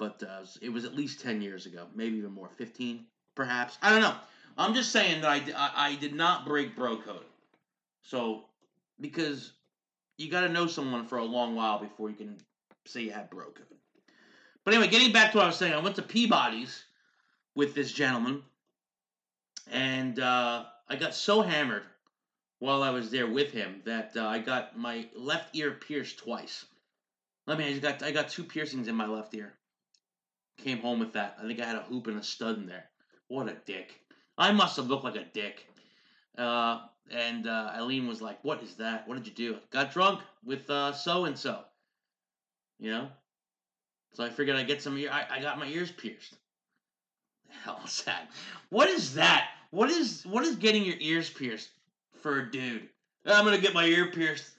But 0.00 0.22
uh, 0.22 0.46
it 0.62 0.70
was 0.70 0.86
at 0.86 0.94
least 0.94 1.20
10 1.20 1.42
years 1.42 1.66
ago, 1.66 1.86
maybe 1.94 2.16
even 2.16 2.32
more, 2.32 2.48
15, 2.56 3.04
perhaps. 3.34 3.76
I 3.82 3.90
don't 3.90 4.00
know. 4.00 4.14
I'm 4.56 4.72
just 4.72 4.92
saying 4.92 5.20
that 5.20 5.30
I, 5.30 5.42
I, 5.54 5.88
I 5.90 5.94
did 5.96 6.14
not 6.14 6.46
break 6.46 6.74
bro 6.74 6.96
code. 6.96 7.26
So, 8.02 8.46
because 8.98 9.52
you 10.16 10.30
got 10.30 10.40
to 10.40 10.48
know 10.48 10.66
someone 10.66 11.04
for 11.04 11.18
a 11.18 11.24
long 11.24 11.54
while 11.54 11.78
before 11.78 12.08
you 12.08 12.16
can 12.16 12.38
say 12.86 13.02
you 13.02 13.12
have 13.12 13.28
bro 13.28 13.44
code. 13.44 13.66
But 14.64 14.72
anyway, 14.72 14.88
getting 14.90 15.12
back 15.12 15.32
to 15.32 15.36
what 15.36 15.44
I 15.44 15.48
was 15.48 15.56
saying, 15.56 15.74
I 15.74 15.80
went 15.80 15.96
to 15.96 16.02
Peabody's 16.02 16.82
with 17.54 17.74
this 17.74 17.92
gentleman, 17.92 18.42
and 19.70 20.18
uh, 20.18 20.64
I 20.88 20.96
got 20.96 21.14
so 21.14 21.42
hammered 21.42 21.82
while 22.58 22.82
I 22.82 22.88
was 22.88 23.10
there 23.10 23.26
with 23.26 23.52
him 23.52 23.82
that 23.84 24.12
uh, 24.16 24.26
I 24.26 24.38
got 24.38 24.78
my 24.78 25.08
left 25.14 25.54
ear 25.54 25.72
pierced 25.72 26.18
twice. 26.20 26.64
I 27.46 27.54
mean, 27.54 27.76
I 27.76 27.78
got 27.80 28.02
I 28.02 28.12
got 28.12 28.30
two 28.30 28.44
piercings 28.44 28.88
in 28.88 28.94
my 28.94 29.06
left 29.06 29.34
ear. 29.34 29.52
Came 30.64 30.78
home 30.78 31.00
with 31.00 31.14
that. 31.14 31.36
I 31.42 31.46
think 31.46 31.60
I 31.60 31.64
had 31.64 31.76
a 31.76 31.82
hoop 31.82 32.06
and 32.06 32.18
a 32.18 32.22
stud 32.22 32.58
in 32.58 32.66
there. 32.66 32.84
What 33.28 33.48
a 33.48 33.56
dick! 33.64 33.94
I 34.36 34.52
must 34.52 34.76
have 34.76 34.88
looked 34.88 35.04
like 35.04 35.16
a 35.16 35.24
dick. 35.24 35.66
Uh, 36.36 36.80
and 37.10 37.46
uh, 37.46 37.72
Eileen 37.74 38.06
was 38.06 38.20
like, 38.20 38.42
"What 38.44 38.62
is 38.62 38.74
that? 38.76 39.08
What 39.08 39.16
did 39.16 39.26
you 39.26 39.32
do?" 39.32 39.58
Got 39.70 39.92
drunk 39.92 40.20
with 40.44 40.66
so 40.66 41.24
and 41.24 41.38
so. 41.38 41.60
You 42.78 42.90
know, 42.90 43.08
so 44.14 44.24
I 44.24 44.30
figured 44.30 44.56
I'd 44.56 44.66
get 44.66 44.82
some 44.82 44.96
ear. 44.98 45.10
I, 45.12 45.38
I 45.38 45.40
got 45.40 45.58
my 45.58 45.66
ears 45.66 45.90
pierced. 45.90 46.36
Hell 47.64 47.80
is 47.84 48.02
that? 48.02 48.28
What 48.70 48.88
is 48.88 49.14
that? 49.14 49.48
What 49.70 49.90
is 49.90 50.24
what 50.26 50.44
is 50.44 50.56
getting 50.56 50.84
your 50.84 50.96
ears 50.98 51.30
pierced 51.30 51.70
for 52.20 52.40
a 52.40 52.50
dude? 52.50 52.88
I'm 53.26 53.44
gonna 53.44 53.58
get 53.58 53.74
my 53.74 53.84
ear 53.84 54.06
pierced. 54.06 54.50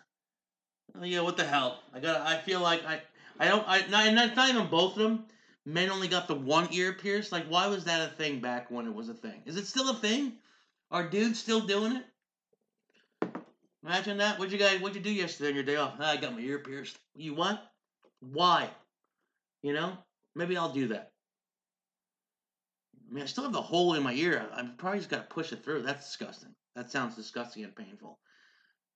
Oh, 1.00 1.04
yeah, 1.04 1.22
what 1.22 1.38
the 1.38 1.46
hell? 1.46 1.80
I 1.94 2.00
got. 2.00 2.22
I 2.22 2.38
feel 2.38 2.60
like 2.60 2.86
I. 2.86 3.02
I 3.40 3.48
don't. 3.48 3.64
I. 3.68 3.86
Not, 3.88 4.14
not, 4.14 4.36
not 4.36 4.50
even 4.50 4.68
both 4.68 4.98
of 4.98 5.04
them. 5.04 5.26
Men 5.66 5.92
only 5.92 6.08
got 6.08 6.28
the 6.28 6.36
one 6.36 6.68
ear 6.72 6.94
pierced. 6.94 7.32
Like, 7.32 7.46
why 7.46 7.68
was 7.68 7.84
that 7.86 8.10
a 8.10 8.14
thing 8.16 8.40
back 8.40 8.72
when 8.72 8.88
it 8.88 8.94
was 8.94 9.10
a 9.10 9.14
thing? 9.14 9.42
Is 9.46 9.58
it 9.58 9.68
still 9.68 9.90
a 9.90 9.96
thing? 9.96 10.34
Are 10.90 11.08
dudes 11.08 11.40
still 11.40 11.62
doing 11.62 11.98
it? 11.98 12.06
Imagine 13.84 14.18
that. 14.18 14.38
What'd 14.38 14.52
you 14.52 14.60
guys? 14.60 14.80
What'd 14.80 14.96
you 14.96 15.02
do 15.02 15.12
yesterday 15.12 15.50
on 15.50 15.56
your 15.56 15.64
day 15.64 15.76
off? 15.76 15.96
Ah, 16.00 16.12
I 16.12 16.18
got 16.18 16.34
my 16.34 16.40
ear 16.40 16.60
pierced. 16.60 16.98
You 17.16 17.34
what? 17.34 17.64
Why? 18.20 18.70
You 19.62 19.74
know, 19.74 19.98
maybe 20.36 20.58
I'll 20.58 20.74
do 20.74 20.88
that. 20.90 21.12
I 23.10 23.14
mean, 23.14 23.24
I 23.24 23.28
still 23.28 23.44
have 23.44 23.54
the 23.54 23.62
hole 23.62 23.94
in 23.94 24.04
my 24.04 24.14
ear. 24.14 24.48
I'm 24.54 24.76
probably 24.78 25.00
just 25.00 25.10
got 25.10 25.30
to 25.30 25.34
push 25.34 25.52
it 25.52 25.64
through. 25.64 25.82
That's 25.84 26.06
disgusting. 26.06 26.56
That 26.76 26.92
sounds 26.92 27.16
disgusting 27.16 27.64
and 27.64 27.76
painful. 27.76 28.20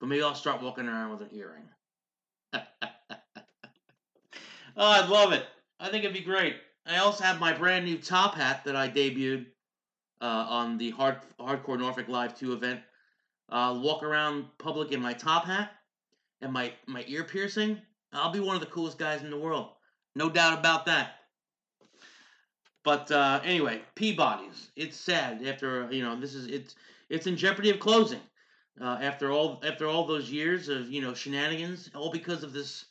But 0.00 0.08
maybe 0.08 0.22
I'll 0.22 0.34
start 0.34 0.62
walking 0.62 0.88
around 0.88 1.10
with 1.10 1.20
an 1.22 1.30
earring. 1.32 1.68
oh, 2.54 2.60
I'd 4.76 5.08
love 5.08 5.32
it. 5.32 5.44
I 5.78 5.88
think 5.88 6.04
it'd 6.04 6.16
be 6.16 6.20
great. 6.20 6.56
I 6.86 6.98
also 6.98 7.24
have 7.24 7.40
my 7.40 7.52
brand 7.52 7.84
new 7.84 7.98
top 7.98 8.34
hat 8.34 8.64
that 8.64 8.76
I 8.76 8.88
debuted 8.88 9.46
uh, 10.20 10.46
on 10.48 10.78
the 10.78 10.90
Hard 10.90 11.18
Hardcore 11.38 11.78
Norfolk 11.78 12.08
Live 12.08 12.38
2 12.38 12.52
event. 12.52 12.80
Uh, 13.48 13.78
walk 13.82 14.02
around 14.02 14.46
public 14.58 14.92
in 14.92 15.00
my 15.00 15.12
top 15.12 15.44
hat 15.44 15.72
and 16.40 16.52
my, 16.52 16.72
my 16.86 17.04
ear 17.06 17.24
piercing. 17.24 17.80
I'll 18.12 18.32
be 18.32 18.40
one 18.40 18.54
of 18.56 18.60
the 18.60 18.68
coolest 18.68 18.98
guys 18.98 19.22
in 19.22 19.30
the 19.30 19.38
world. 19.38 19.68
No 20.14 20.30
doubt 20.30 20.58
about 20.58 20.86
that. 20.86 21.16
But 22.82 23.10
uh, 23.10 23.40
anyway, 23.44 23.82
Peabody's. 23.96 24.70
It's 24.76 24.96
sad 24.96 25.44
after 25.44 25.88
you 25.90 26.02
know 26.02 26.18
this 26.18 26.34
is 26.34 26.46
it's 26.46 26.76
it's 27.08 27.26
in 27.26 27.36
jeopardy 27.36 27.70
of 27.70 27.80
closing 27.80 28.20
uh, 28.80 28.98
after 29.02 29.32
all 29.32 29.60
after 29.66 29.86
all 29.88 30.06
those 30.06 30.30
years 30.30 30.68
of 30.68 30.88
you 30.88 31.02
know 31.02 31.12
shenanigans, 31.12 31.90
all 31.96 32.12
because 32.12 32.44
of 32.44 32.52
this 32.52 32.84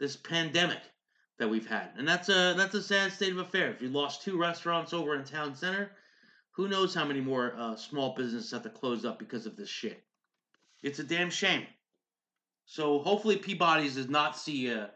this 0.00 0.16
pandemic 0.16 0.80
that 1.38 1.48
we've 1.48 1.66
had, 1.66 1.90
and 1.98 2.06
that's 2.08 2.28
a 2.28 2.54
that's 2.56 2.74
a 2.74 2.82
sad 2.82 3.12
state 3.12 3.32
of 3.32 3.38
affairs. 3.38 3.80
We 3.80 3.88
lost 3.88 4.22
two 4.22 4.38
restaurants 4.38 4.92
over 4.92 5.14
in 5.14 5.24
town 5.24 5.54
center. 5.54 5.90
Who 6.52 6.68
knows 6.68 6.94
how 6.94 7.04
many 7.04 7.20
more 7.20 7.54
uh, 7.56 7.76
small 7.76 8.14
businesses 8.14 8.50
have 8.52 8.62
to 8.62 8.70
close 8.70 9.04
up 9.04 9.18
because 9.18 9.44
of 9.44 9.56
this 9.56 9.68
shit? 9.68 10.02
It's 10.82 10.98
a 10.98 11.04
damn 11.04 11.30
shame. 11.30 11.66
So 12.64 12.98
hopefully 12.98 13.36
Peabody's 13.36 13.96
does 13.96 14.08
not 14.08 14.36
see 14.36 14.68
a 14.68 14.90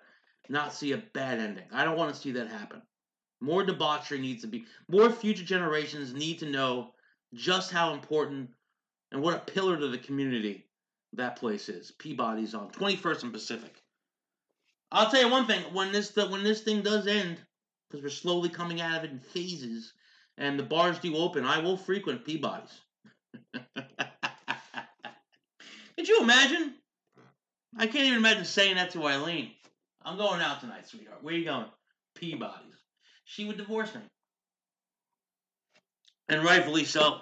not 0.49 0.75
see 0.75 0.93
a 0.93 0.99
bad 0.99 1.39
ending. 1.39 1.65
I 1.73 1.85
don't 1.85 1.97
want 1.97 2.15
to 2.15 2.21
see 2.21 2.33
that 2.33 2.49
happen. 2.49 2.83
More 3.41 3.65
debauchery 3.65 4.19
needs 4.19 4.43
to 4.43 4.49
be. 4.49 4.65
More 4.89 5.11
future 5.11 5.45
generations 5.45 6.13
need 6.13 6.41
to 6.41 6.51
know 6.51 6.93
just 7.35 7.71
how 7.71 7.95
important 7.95 8.51
and 9.13 9.23
what 9.23 9.37
a 9.37 9.53
pillar 9.53 9.79
to 9.79 9.89
the 9.89 9.99
community 9.99 10.67
that 11.15 11.37
place 11.37 11.69
is. 11.69 11.91
Peabody's 11.93 12.55
on 12.55 12.71
21st 12.71 13.23
and 13.25 13.33
Pacific. 13.33 13.80
I'll 14.93 15.11
tell 15.11 15.21
you 15.21 15.29
one 15.29 15.47
thing: 15.47 15.63
when 15.73 15.93
this 15.93 16.11
the, 16.11 16.29
when 16.29 16.43
this 16.43 16.63
thing 16.63 16.83
does 16.83 17.07
end, 17.07 17.39
because 17.89 18.03
we're 18.03 18.11
slowly 18.11 18.49
coming 18.49 18.81
out 18.81 18.99
of 18.99 19.05
it 19.05 19.11
in 19.11 19.21
phases, 19.21 19.93
and 20.39 20.59
the 20.59 20.65
bars 20.65 20.99
do 20.99 21.17
open, 21.17 21.45
I 21.45 21.59
will 21.59 21.77
frequent 21.77 22.25
Peabody's. 22.25 22.81
Could 25.97 26.09
you 26.09 26.23
imagine? 26.23 26.75
I 27.77 27.87
can't 27.87 28.07
even 28.07 28.19
imagine 28.19 28.45
saying 28.45 28.77
that 28.77 28.91
to 28.93 29.07
Eileen. 29.07 29.51
I'm 30.03 30.17
going 30.17 30.41
out 30.41 30.61
tonight, 30.61 30.89
sweetheart. 30.89 31.23
Where 31.23 31.35
you 31.35 31.45
going? 31.45 31.67
Peabody's. 32.15 32.75
She 33.25 33.45
would 33.45 33.59
divorce 33.59 33.95
me. 33.95 34.01
And 36.29 36.43
rightfully 36.43 36.85
so. 36.85 37.21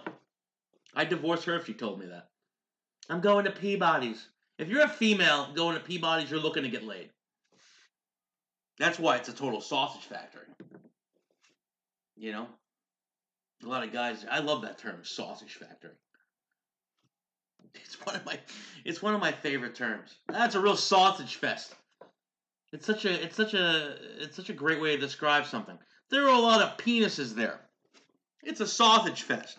I'd 0.94 1.08
divorce 1.08 1.44
her 1.44 1.56
if 1.56 1.66
she 1.66 1.74
told 1.74 2.00
me 2.00 2.06
that. 2.06 2.28
I'm 3.10 3.20
going 3.20 3.44
to 3.44 3.50
Peabody's. 3.50 4.26
If 4.58 4.68
you're 4.68 4.84
a 4.84 4.88
female 4.88 5.52
going 5.54 5.74
to 5.74 5.80
Peabody's, 5.80 6.30
you're 6.30 6.40
looking 6.40 6.62
to 6.62 6.68
get 6.68 6.84
laid. 6.84 7.10
That's 8.78 8.98
why 8.98 9.16
it's 9.16 9.28
a 9.28 9.32
total 9.32 9.60
sausage 9.60 10.04
factory. 10.04 10.46
You 12.16 12.32
know? 12.32 12.46
A 13.64 13.66
lot 13.66 13.84
of 13.84 13.92
guys 13.92 14.24
I 14.30 14.38
love 14.38 14.62
that 14.62 14.78
term, 14.78 15.00
sausage 15.02 15.54
factory. 15.54 15.90
It's 17.74 17.94
one 18.04 18.16
of 18.16 18.24
my 18.24 18.38
it's 18.84 19.02
one 19.02 19.14
of 19.14 19.20
my 19.20 19.32
favorite 19.32 19.74
terms. 19.74 20.14
That's 20.28 20.54
a 20.54 20.60
real 20.60 20.76
sausage 20.76 21.36
fest. 21.36 21.74
It's 22.72 22.86
such 22.86 23.04
a 23.04 23.24
it's 23.24 23.36
such 23.36 23.54
a 23.54 23.96
it's 24.20 24.36
such 24.36 24.50
a 24.50 24.54
great 24.54 24.80
way 24.80 24.94
to 24.94 25.00
describe 25.00 25.46
something. 25.46 25.78
There 26.10 26.24
are 26.24 26.34
a 26.34 26.40
lot 26.40 26.62
of 26.62 26.76
penises 26.76 27.34
there. 27.34 27.60
It's 28.42 28.60
a 28.60 28.66
sausage 28.66 29.22
fest. 29.22 29.58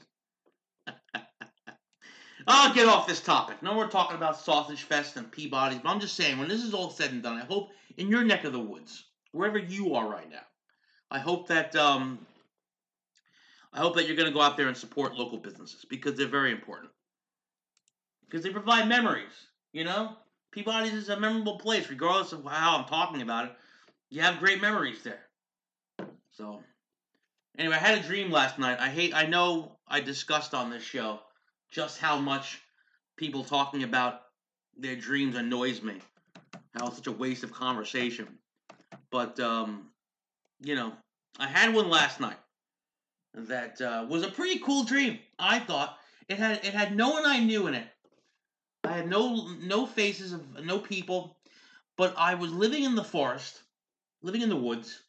I'll 2.47 2.73
get 2.73 2.87
off 2.87 3.07
this 3.07 3.21
topic. 3.21 3.61
No, 3.61 3.77
we're 3.77 3.89
talking 3.89 4.15
about 4.15 4.39
sausage 4.39 4.83
fest 4.83 5.17
and 5.17 5.31
Peabody's, 5.31 5.79
but 5.79 5.89
I'm 5.89 5.99
just 5.99 6.15
saying 6.15 6.39
when 6.39 6.47
this 6.47 6.63
is 6.63 6.73
all 6.73 6.89
said 6.89 7.11
and 7.11 7.21
done, 7.21 7.37
I 7.37 7.45
hope 7.45 7.69
in 7.97 8.09
your 8.09 8.23
neck 8.23 8.45
of 8.45 8.53
the 8.53 8.59
woods, 8.59 9.05
wherever 9.31 9.57
you 9.57 9.95
are 9.95 10.09
right 10.09 10.29
now, 10.29 10.45
I 11.11 11.19
hope 11.19 11.47
that 11.47 11.75
um, 11.75 12.19
I 13.71 13.79
hope 13.79 13.95
that 13.95 14.07
you're 14.07 14.15
going 14.15 14.29
to 14.29 14.33
go 14.33 14.41
out 14.41 14.57
there 14.57 14.67
and 14.67 14.77
support 14.77 15.15
local 15.15 15.37
businesses 15.37 15.85
because 15.85 16.15
they're 16.15 16.27
very 16.27 16.51
important. 16.51 16.91
Because 18.25 18.43
they 18.43 18.49
provide 18.49 18.87
memories, 18.87 19.47
you 19.73 19.83
know? 19.83 20.15
Peabody's 20.51 20.93
is 20.93 21.09
a 21.09 21.19
memorable 21.19 21.59
place, 21.59 21.89
regardless 21.89 22.31
of 22.31 22.43
how 22.43 22.77
I'm 22.77 22.85
talking 22.85 23.21
about 23.21 23.45
it. 23.45 23.51
You 24.09 24.21
have 24.21 24.39
great 24.39 24.61
memories 24.61 25.03
there. 25.03 25.21
So, 26.31 26.63
anyway, 27.57 27.75
I 27.75 27.79
had 27.79 27.99
a 27.99 28.07
dream 28.07 28.31
last 28.31 28.57
night. 28.57 28.79
I 28.79 28.89
hate, 28.89 29.13
I 29.13 29.27
know 29.27 29.77
I 29.87 29.99
discussed 29.99 30.55
on 30.55 30.71
this 30.71 30.83
show 30.83 31.19
just 31.71 31.99
how 31.99 32.17
much 32.17 32.59
people 33.17 33.43
talking 33.43 33.83
about 33.83 34.21
their 34.75 34.95
dreams 34.95 35.35
annoys 35.35 35.83
me. 35.83 35.99
How 36.73 36.87
it's 36.87 36.95
such 36.95 37.07
a 37.07 37.11
waste 37.11 37.43
of 37.43 37.51
conversation. 37.51 38.27
But, 39.11 39.39
um, 39.39 39.89
you 40.61 40.75
know, 40.75 40.93
I 41.39 41.47
had 41.47 41.73
one 41.73 41.89
last 41.89 42.19
night 42.19 42.37
that 43.33 43.79
uh, 43.81 44.05
was 44.09 44.23
a 44.23 44.31
pretty 44.31 44.59
cool 44.59 44.83
dream. 44.83 45.19
I 45.37 45.59
thought 45.59 45.97
it 46.27 46.37
had 46.37 46.65
it 46.65 46.73
had 46.73 46.95
no 46.95 47.09
one 47.11 47.25
I 47.25 47.39
knew 47.39 47.67
in 47.67 47.73
it. 47.73 47.87
I 48.83 48.93
had 48.93 49.09
no 49.09 49.47
no 49.61 49.85
faces 49.85 50.33
of 50.33 50.65
no 50.65 50.79
people, 50.79 51.37
but 51.97 52.13
I 52.17 52.35
was 52.35 52.51
living 52.51 52.83
in 52.83 52.95
the 52.95 53.03
forest, 53.03 53.61
living 54.21 54.41
in 54.41 54.49
the 54.49 54.55
woods, 54.55 54.99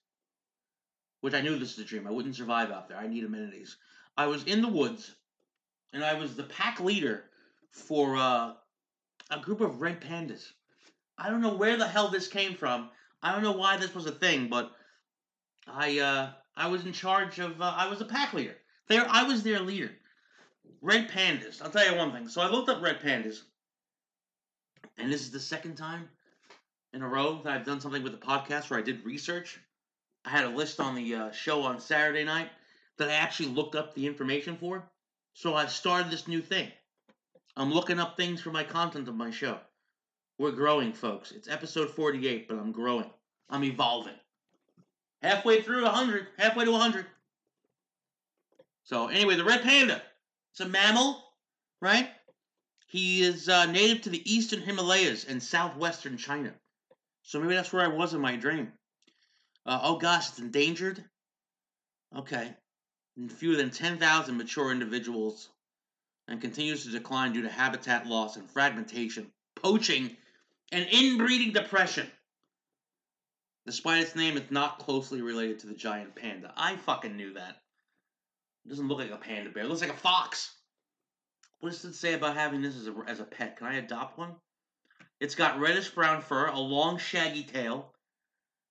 which 1.20 1.34
I 1.34 1.40
knew 1.40 1.58
this 1.58 1.72
is 1.72 1.78
a 1.78 1.84
dream. 1.84 2.06
I 2.06 2.10
wouldn't 2.10 2.36
survive 2.36 2.70
out 2.70 2.88
there. 2.88 2.98
I 2.98 3.06
need 3.06 3.24
amenities. 3.24 3.76
I 4.16 4.26
was 4.26 4.44
in 4.44 4.62
the 4.62 4.68
woods, 4.68 5.14
and 5.92 6.04
I 6.04 6.14
was 6.14 6.36
the 6.36 6.42
pack 6.44 6.80
leader 6.80 7.24
for 7.70 8.16
uh, 8.16 8.52
a 9.30 9.40
group 9.40 9.60
of 9.60 9.80
red 9.80 10.00
pandas. 10.00 10.52
I 11.16 11.30
don't 11.30 11.42
know 11.42 11.54
where 11.54 11.76
the 11.76 11.88
hell 11.88 12.08
this 12.08 12.28
came 12.28 12.54
from. 12.54 12.90
I 13.22 13.32
don't 13.32 13.42
know 13.42 13.52
why 13.52 13.76
this 13.76 13.94
was 13.94 14.06
a 14.06 14.12
thing, 14.12 14.48
but 14.48 14.72
I 15.66 15.98
uh, 15.98 16.30
I 16.56 16.68
was 16.68 16.84
in 16.84 16.92
charge 16.92 17.38
of. 17.38 17.60
Uh, 17.60 17.74
I 17.76 17.88
was 17.88 18.00
a 18.00 18.06
pack 18.06 18.32
leader. 18.32 18.56
There, 18.88 19.06
I 19.08 19.24
was 19.24 19.42
their 19.42 19.60
leader. 19.60 19.90
Red 20.80 21.08
pandas. 21.10 21.60
I'll 21.62 21.70
tell 21.70 21.90
you 21.90 21.96
one 21.96 22.12
thing. 22.12 22.28
So 22.28 22.40
I 22.40 22.48
looked 22.48 22.68
up 22.68 22.82
red 22.82 23.00
pandas, 23.00 23.42
and 24.96 25.12
this 25.12 25.20
is 25.22 25.30
the 25.30 25.40
second 25.40 25.76
time 25.76 26.08
in 26.92 27.02
a 27.02 27.08
row 27.08 27.40
that 27.44 27.52
I've 27.52 27.66
done 27.66 27.80
something 27.80 28.02
with 28.02 28.12
the 28.12 28.26
podcast 28.26 28.70
where 28.70 28.78
I 28.78 28.82
did 28.82 29.04
research. 29.04 29.58
I 30.24 30.30
had 30.30 30.44
a 30.44 30.50
list 30.50 30.80
on 30.80 30.94
the 30.94 31.14
uh, 31.14 31.30
show 31.32 31.62
on 31.62 31.80
Saturday 31.80 32.24
night 32.24 32.50
that 32.98 33.08
I 33.08 33.14
actually 33.14 33.50
looked 33.50 33.74
up 33.74 33.94
the 33.94 34.06
information 34.06 34.56
for. 34.56 34.84
So 35.34 35.54
I've 35.54 35.70
started 35.70 36.10
this 36.10 36.28
new 36.28 36.42
thing. 36.42 36.70
I'm 37.56 37.72
looking 37.72 37.98
up 37.98 38.16
things 38.16 38.40
for 38.40 38.50
my 38.50 38.64
content 38.64 39.08
of 39.08 39.14
my 39.14 39.30
show. 39.30 39.58
We're 40.40 40.52
growing, 40.52 40.94
folks. 40.94 41.32
It's 41.32 41.50
episode 41.50 41.90
48, 41.90 42.48
but 42.48 42.56
I'm 42.56 42.72
growing. 42.72 43.04
I'm 43.50 43.62
evolving. 43.62 44.14
Halfway 45.20 45.60
through 45.60 45.82
100, 45.82 46.28
halfway 46.38 46.64
to 46.64 46.70
100. 46.70 47.04
So, 48.84 49.08
anyway, 49.08 49.36
the 49.36 49.44
red 49.44 49.60
panda. 49.60 50.00
It's 50.52 50.60
a 50.60 50.66
mammal, 50.66 51.22
right? 51.82 52.08
He 52.86 53.20
is 53.20 53.50
uh, 53.50 53.66
native 53.66 54.00
to 54.04 54.08
the 54.08 54.34
eastern 54.34 54.62
Himalayas 54.62 55.26
and 55.26 55.42
southwestern 55.42 56.16
China. 56.16 56.54
So 57.20 57.38
maybe 57.38 57.54
that's 57.54 57.70
where 57.74 57.84
I 57.84 57.94
was 57.94 58.14
in 58.14 58.22
my 58.22 58.36
dream. 58.36 58.72
Uh, 59.66 59.80
oh 59.82 59.98
gosh, 59.98 60.30
it's 60.30 60.38
endangered? 60.38 61.04
Okay. 62.16 62.50
And 63.18 63.30
fewer 63.30 63.56
than 63.56 63.68
10,000 63.68 64.38
mature 64.38 64.72
individuals 64.72 65.50
and 66.28 66.40
continues 66.40 66.84
to 66.84 66.92
decline 66.92 67.34
due 67.34 67.42
to 67.42 67.50
habitat 67.50 68.06
loss 68.06 68.36
and 68.36 68.50
fragmentation, 68.50 69.30
poaching, 69.54 70.16
and 70.72 70.86
inbreeding 70.86 71.52
depression. 71.52 72.10
Despite 73.66 74.02
its 74.02 74.16
name, 74.16 74.36
it's 74.36 74.50
not 74.50 74.78
closely 74.78 75.22
related 75.22 75.60
to 75.60 75.66
the 75.66 75.74
giant 75.74 76.14
panda. 76.14 76.52
I 76.56 76.76
fucking 76.76 77.16
knew 77.16 77.34
that. 77.34 77.56
It 78.64 78.68
doesn't 78.68 78.88
look 78.88 78.98
like 78.98 79.10
a 79.10 79.16
panda 79.16 79.50
bear. 79.50 79.64
It 79.64 79.68
looks 79.68 79.80
like 79.80 79.90
a 79.90 79.96
fox. 79.96 80.54
What 81.60 81.70
does 81.70 81.84
it 81.84 81.94
say 81.94 82.14
about 82.14 82.36
having 82.36 82.62
this 82.62 82.76
as 82.76 82.88
a, 82.88 82.94
as 83.06 83.20
a 83.20 83.24
pet? 83.24 83.56
Can 83.56 83.66
I 83.66 83.76
adopt 83.76 84.18
one? 84.18 84.34
It's 85.20 85.34
got 85.34 85.60
reddish 85.60 85.90
brown 85.90 86.22
fur, 86.22 86.46
a 86.46 86.58
long 86.58 86.96
shaggy 86.96 87.42
tail, 87.42 87.92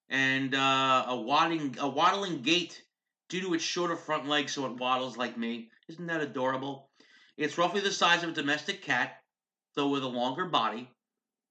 and 0.09 0.55
uh, 0.55 1.05
a 1.07 1.15
waddling 1.15 1.77
a 1.79 1.87
waddling 1.87 2.41
gait 2.41 2.81
due 3.29 3.41
to 3.41 3.53
its 3.53 3.63
shorter 3.63 3.95
front 3.95 4.27
legs, 4.27 4.53
so 4.53 4.65
it 4.65 4.77
waddles 4.77 5.17
like 5.17 5.37
me. 5.37 5.69
Isn't 5.87 6.07
that 6.07 6.21
adorable? 6.21 6.89
It's 7.37 7.57
roughly 7.57 7.81
the 7.81 7.91
size 7.91 8.23
of 8.23 8.29
a 8.29 8.33
domestic 8.33 8.81
cat, 8.81 9.21
though 9.75 9.89
with 9.89 10.03
a 10.03 10.07
longer 10.07 10.45
body, 10.45 10.89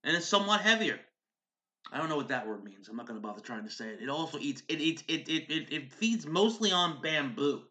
and 0.04 0.16
it's 0.16 0.26
somewhat 0.26 0.61
heavier. 0.61 0.98
I 1.92 1.98
don't 1.98 2.08
know 2.08 2.16
what 2.16 2.28
that 2.28 2.46
word 2.46 2.64
means. 2.64 2.88
I'm 2.88 2.96
not 2.96 3.06
going 3.06 3.18
to 3.18 3.26
bother 3.26 3.40
trying 3.40 3.64
to 3.64 3.70
say 3.70 3.88
it. 3.88 4.02
It 4.02 4.08
also 4.08 4.38
eats. 4.38 4.62
It 4.68 4.80
eats. 4.80 5.02
It, 5.08 5.28
it, 5.28 5.50
it, 5.50 5.72
it 5.72 5.92
feeds 5.92 6.26
mostly 6.26 6.70
on 6.70 7.00
bamboo. 7.00 7.62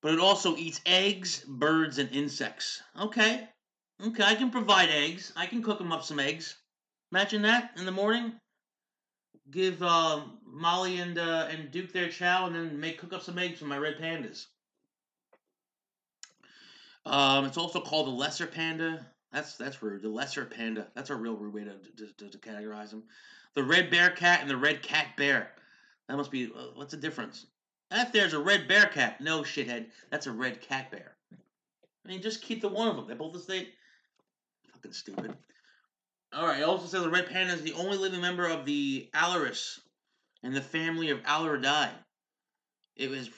But 0.00 0.12
it 0.12 0.20
also 0.20 0.54
eats 0.56 0.80
eggs, 0.86 1.44
birds, 1.48 1.98
and 1.98 2.10
insects. 2.12 2.82
Okay, 3.00 3.48
okay. 4.06 4.22
I 4.22 4.34
can 4.34 4.50
provide 4.50 4.90
eggs. 4.90 5.32
I 5.34 5.46
can 5.46 5.62
cook 5.62 5.78
them 5.78 5.92
up 5.92 6.04
some 6.04 6.20
eggs. 6.20 6.56
Imagine 7.10 7.42
that 7.42 7.70
in 7.76 7.86
the 7.86 7.92
morning. 7.92 8.34
Give 9.50 9.82
uh, 9.82 10.20
Molly 10.46 11.00
and 11.00 11.18
uh, 11.18 11.48
and 11.50 11.70
Duke 11.70 11.92
their 11.92 12.08
chow, 12.08 12.46
and 12.46 12.54
then 12.54 12.78
make 12.78 12.98
cook 12.98 13.12
up 13.12 13.22
some 13.22 13.38
eggs 13.38 13.58
for 13.58 13.64
my 13.64 13.78
red 13.78 13.98
pandas. 13.98 14.46
Um, 17.06 17.44
it's 17.46 17.58
also 17.58 17.80
called 17.80 18.06
the 18.06 18.12
lesser 18.12 18.46
panda. 18.46 19.06
That's 19.34 19.56
that's 19.56 19.82
rude. 19.82 20.02
The 20.02 20.08
lesser 20.08 20.44
panda. 20.44 20.86
That's 20.94 21.10
a 21.10 21.16
real 21.16 21.34
rude 21.34 21.52
way 21.52 21.64
to, 21.64 22.06
to, 22.06 22.28
to, 22.30 22.38
categorize 22.38 22.90
them. 22.90 23.02
The 23.54 23.64
red 23.64 23.90
bear 23.90 24.10
cat 24.10 24.40
and 24.40 24.48
the 24.48 24.56
red 24.56 24.80
cat 24.80 25.08
bear. 25.16 25.50
That 26.08 26.16
must 26.16 26.30
be. 26.30 26.46
Uh, 26.46 26.66
what's 26.74 26.92
the 26.92 27.00
difference? 27.00 27.44
If 27.90 28.12
there's 28.12 28.32
a 28.32 28.38
red 28.38 28.68
bear 28.68 28.86
cat, 28.86 29.20
no 29.20 29.42
shithead. 29.42 29.86
That's 30.08 30.28
a 30.28 30.32
red 30.32 30.60
cat 30.60 30.92
bear. 30.92 31.16
I 31.32 32.08
mean, 32.08 32.22
just 32.22 32.42
keep 32.42 32.60
the 32.60 32.68
one 32.68 32.86
of 32.86 32.94
them. 32.94 33.08
They're 33.08 33.16
both 33.16 33.32
the 33.32 33.40
same. 33.40 33.66
Fucking 34.72 34.92
stupid. 34.92 35.34
All 36.32 36.46
right. 36.46 36.60
It 36.60 36.64
also 36.64 36.86
says 36.86 37.02
the 37.02 37.10
red 37.10 37.28
panda 37.28 37.54
is 37.54 37.62
the 37.62 37.72
only 37.72 37.96
living 37.96 38.20
member 38.20 38.46
of 38.46 38.64
the 38.64 39.10
Ailurus 39.14 39.80
and 40.44 40.54
the 40.54 40.62
family 40.62 41.10
of 41.10 41.20
Ailuridae. 41.24 41.90
It 42.94 43.10
was 43.10 43.28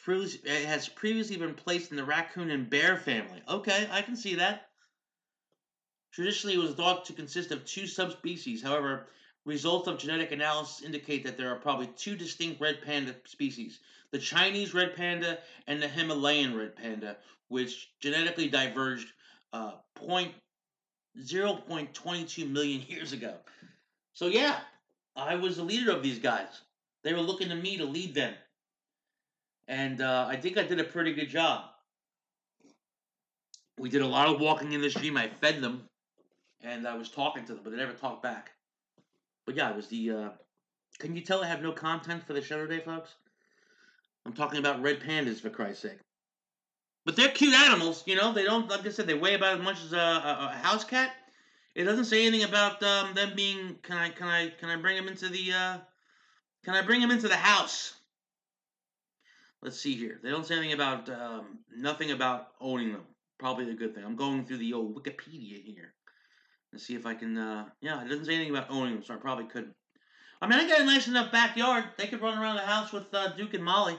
it 0.45 0.67
has 0.67 0.91
previously 0.91 1.39
been 1.39 1.55
placed 1.55 1.91
in 1.91 1.97
the 1.97 2.05
raccoon 2.05 2.51
and 2.51 2.69
bear 2.69 2.99
family. 2.99 3.41
Okay, 3.49 3.89
I 3.91 4.03
can 4.03 4.15
see 4.15 4.35
that. 4.35 4.69
Traditionally, 6.13 6.57
it 6.57 6.61
was 6.61 6.75
thought 6.75 7.05
to 7.07 7.13
consist 7.13 7.51
of 7.51 7.65
two 7.65 7.87
subspecies. 7.87 8.63
However, 8.63 9.07
results 9.45 9.87
of 9.87 9.99
genetic 9.99 10.33
analysis 10.33 10.83
indicate 10.83 11.25
that 11.25 11.37
there 11.37 11.51
are 11.51 11.57
probably 11.57 11.89
two 11.97 12.17
distinct 12.17 12.61
red 12.61 12.83
panda 12.83 13.15
species 13.25 13.81
the 14.13 14.19
Chinese 14.19 14.75
red 14.75 14.97
panda 14.97 15.39
and 15.67 15.83
the 15.83 15.89
Himalayan 15.89 16.57
red 16.57 16.77
panda, 16.77 17.17
which 17.49 17.91
genetically 18.01 18.49
diverged 18.49 19.13
uh, 19.53 19.73
0.22 19.99 22.51
million 22.51 22.83
years 22.89 23.13
ago. 23.13 23.35
So, 24.15 24.29
yeah, 24.29 24.61
I 25.15 25.35
was 25.35 25.57
the 25.57 25.65
leader 25.65 25.91
of 25.91 26.03
these 26.03 26.19
guys. 26.19 26.63
They 27.05 27.13
were 27.13 27.21
looking 27.21 27.51
to 27.51 27.55
me 27.55 27.77
to 27.79 27.85
lead 27.85 28.15
them. 28.15 28.35
And 29.69 30.01
uh, 30.01 30.27
I 30.29 30.37
think 30.37 30.57
I 30.57 30.63
did 30.63 30.81
a 30.81 30.85
pretty 30.85 31.13
good 31.13 31.29
job. 31.29 31.65
We 33.79 33.91
did 33.91 34.03
a 34.03 34.07
lot 34.07 34.29
of 34.29 34.41
walking 34.41 34.73
in 34.73 34.81
the 34.81 34.89
stream. 34.89 35.17
I 35.17 35.29
fed 35.29 35.61
them 35.61 35.89
and 36.63 36.87
I 36.87 36.97
was 36.97 37.11
talking 37.11 37.45
to 37.47 37.55
them, 37.55 37.61
but 37.63 37.71
they 37.71 37.77
never 37.77 37.93
talked 37.93 38.23
back. 38.23 38.51
But 39.45 39.57
yeah, 39.57 39.71
it 39.71 39.77
was 39.77 39.89
the. 39.89 40.11
Uh, 40.11 40.29
can 40.99 41.15
you 41.15 41.23
tell 41.23 41.43
I 41.43 41.47
have 41.47 41.63
no 41.63 41.73
content 41.73 42.27
for 42.27 42.33
the 42.33 42.43
show 42.43 42.67
today, 42.67 42.83
folks? 42.85 43.15
I'm 44.25 44.33
talking 44.33 44.59
about 44.59 44.83
red 44.83 45.01
pandas 45.01 45.41
for 45.41 45.51
Christ's 45.51 45.83
sake. 45.83 45.99
But 47.05 47.15
they're 47.15 47.29
cute 47.29 47.55
animals, 47.55 48.03
you 48.07 48.17
know. 48.17 48.33
They 48.33 48.43
don't, 48.43 48.69
like 48.69 48.85
I 48.85 48.91
said, 48.91 49.07
they 49.07 49.15
weigh 49.15 49.35
about 49.35 49.59
as 49.59 49.65
much 49.65 49.81
as 49.85 49.93
a, 49.93 49.97
a, 49.97 50.51
a 50.53 50.57
house 50.57 50.83
cat. 50.83 51.13
It 51.77 51.85
doesn't 51.85 52.07
say 52.07 52.27
anything 52.27 52.49
about 52.49 52.83
um, 52.83 53.15
them 53.15 53.35
being. 53.37 53.77
Can 53.83 53.97
I? 53.97 54.09
Can 54.09 54.27
I? 54.27 54.49
Can 54.49 54.69
I 54.69 54.77
bring 54.77 54.97
them 54.97 55.07
into 55.07 55.29
the? 55.29 55.53
Uh, 55.53 55.79
can 56.65 56.75
I 56.75 56.83
bring 56.83 57.01
them 57.01 57.13
into 57.13 57.29
the 57.29 57.37
house? 57.37 57.95
Let's 59.63 59.81
see 59.81 59.95
here. 59.95 60.19
They 60.23 60.31
don't 60.31 60.45
say 60.45 60.57
anything 60.57 60.75
about 60.75 61.09
um, 61.09 61.59
nothing 61.77 62.11
about 62.11 62.49
owning 62.61 62.93
them. 62.93 63.03
Probably 63.39 63.71
a 63.71 63.75
good 63.75 63.95
thing. 63.95 64.05
I'm 64.05 64.17
going 64.17 64.45
through 64.45 64.59
the 64.59 64.73
old 64.73 64.97
Wikipedia 64.97 65.63
here. 65.63 65.93
And 66.77 66.83
see 66.83 66.95
if 66.95 67.07
I 67.07 67.15
can. 67.15 67.39
Uh, 67.39 67.65
yeah, 67.81 68.05
it 68.05 68.09
doesn't 68.09 68.27
say 68.27 68.35
anything 68.35 68.55
about 68.55 68.71
owning 68.71 68.95
them, 68.95 69.03
so 69.03 69.15
I 69.15 69.17
probably 69.17 69.47
couldn't. 69.47 69.75
I 70.43 70.47
mean, 70.47 70.61
I 70.61 70.69
got 70.69 70.83
a 70.83 70.85
nice 70.85 71.09
enough 71.09 71.33
backyard. 71.33 71.85
They 71.97 72.07
could 72.07 72.21
run 72.21 72.39
around 72.39 72.57
the 72.57 72.63
house 72.63 72.93
with 72.93 73.13
uh, 73.15 73.35
Duke 73.35 73.55
and 73.55 73.65
Molly. 73.65 73.97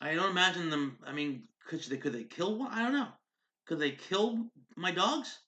I 0.00 0.14
don't 0.14 0.30
imagine 0.30 0.70
them. 0.70 0.96
I 1.06 1.12
mean, 1.12 1.42
could 1.68 1.82
they 1.82 1.98
could 1.98 2.14
they 2.14 2.24
kill 2.24 2.58
one? 2.58 2.72
I 2.72 2.82
don't 2.82 2.94
know. 2.94 3.08
Could 3.66 3.80
they 3.80 3.90
kill 3.90 4.46
my 4.76 4.92
dogs? 4.92 5.38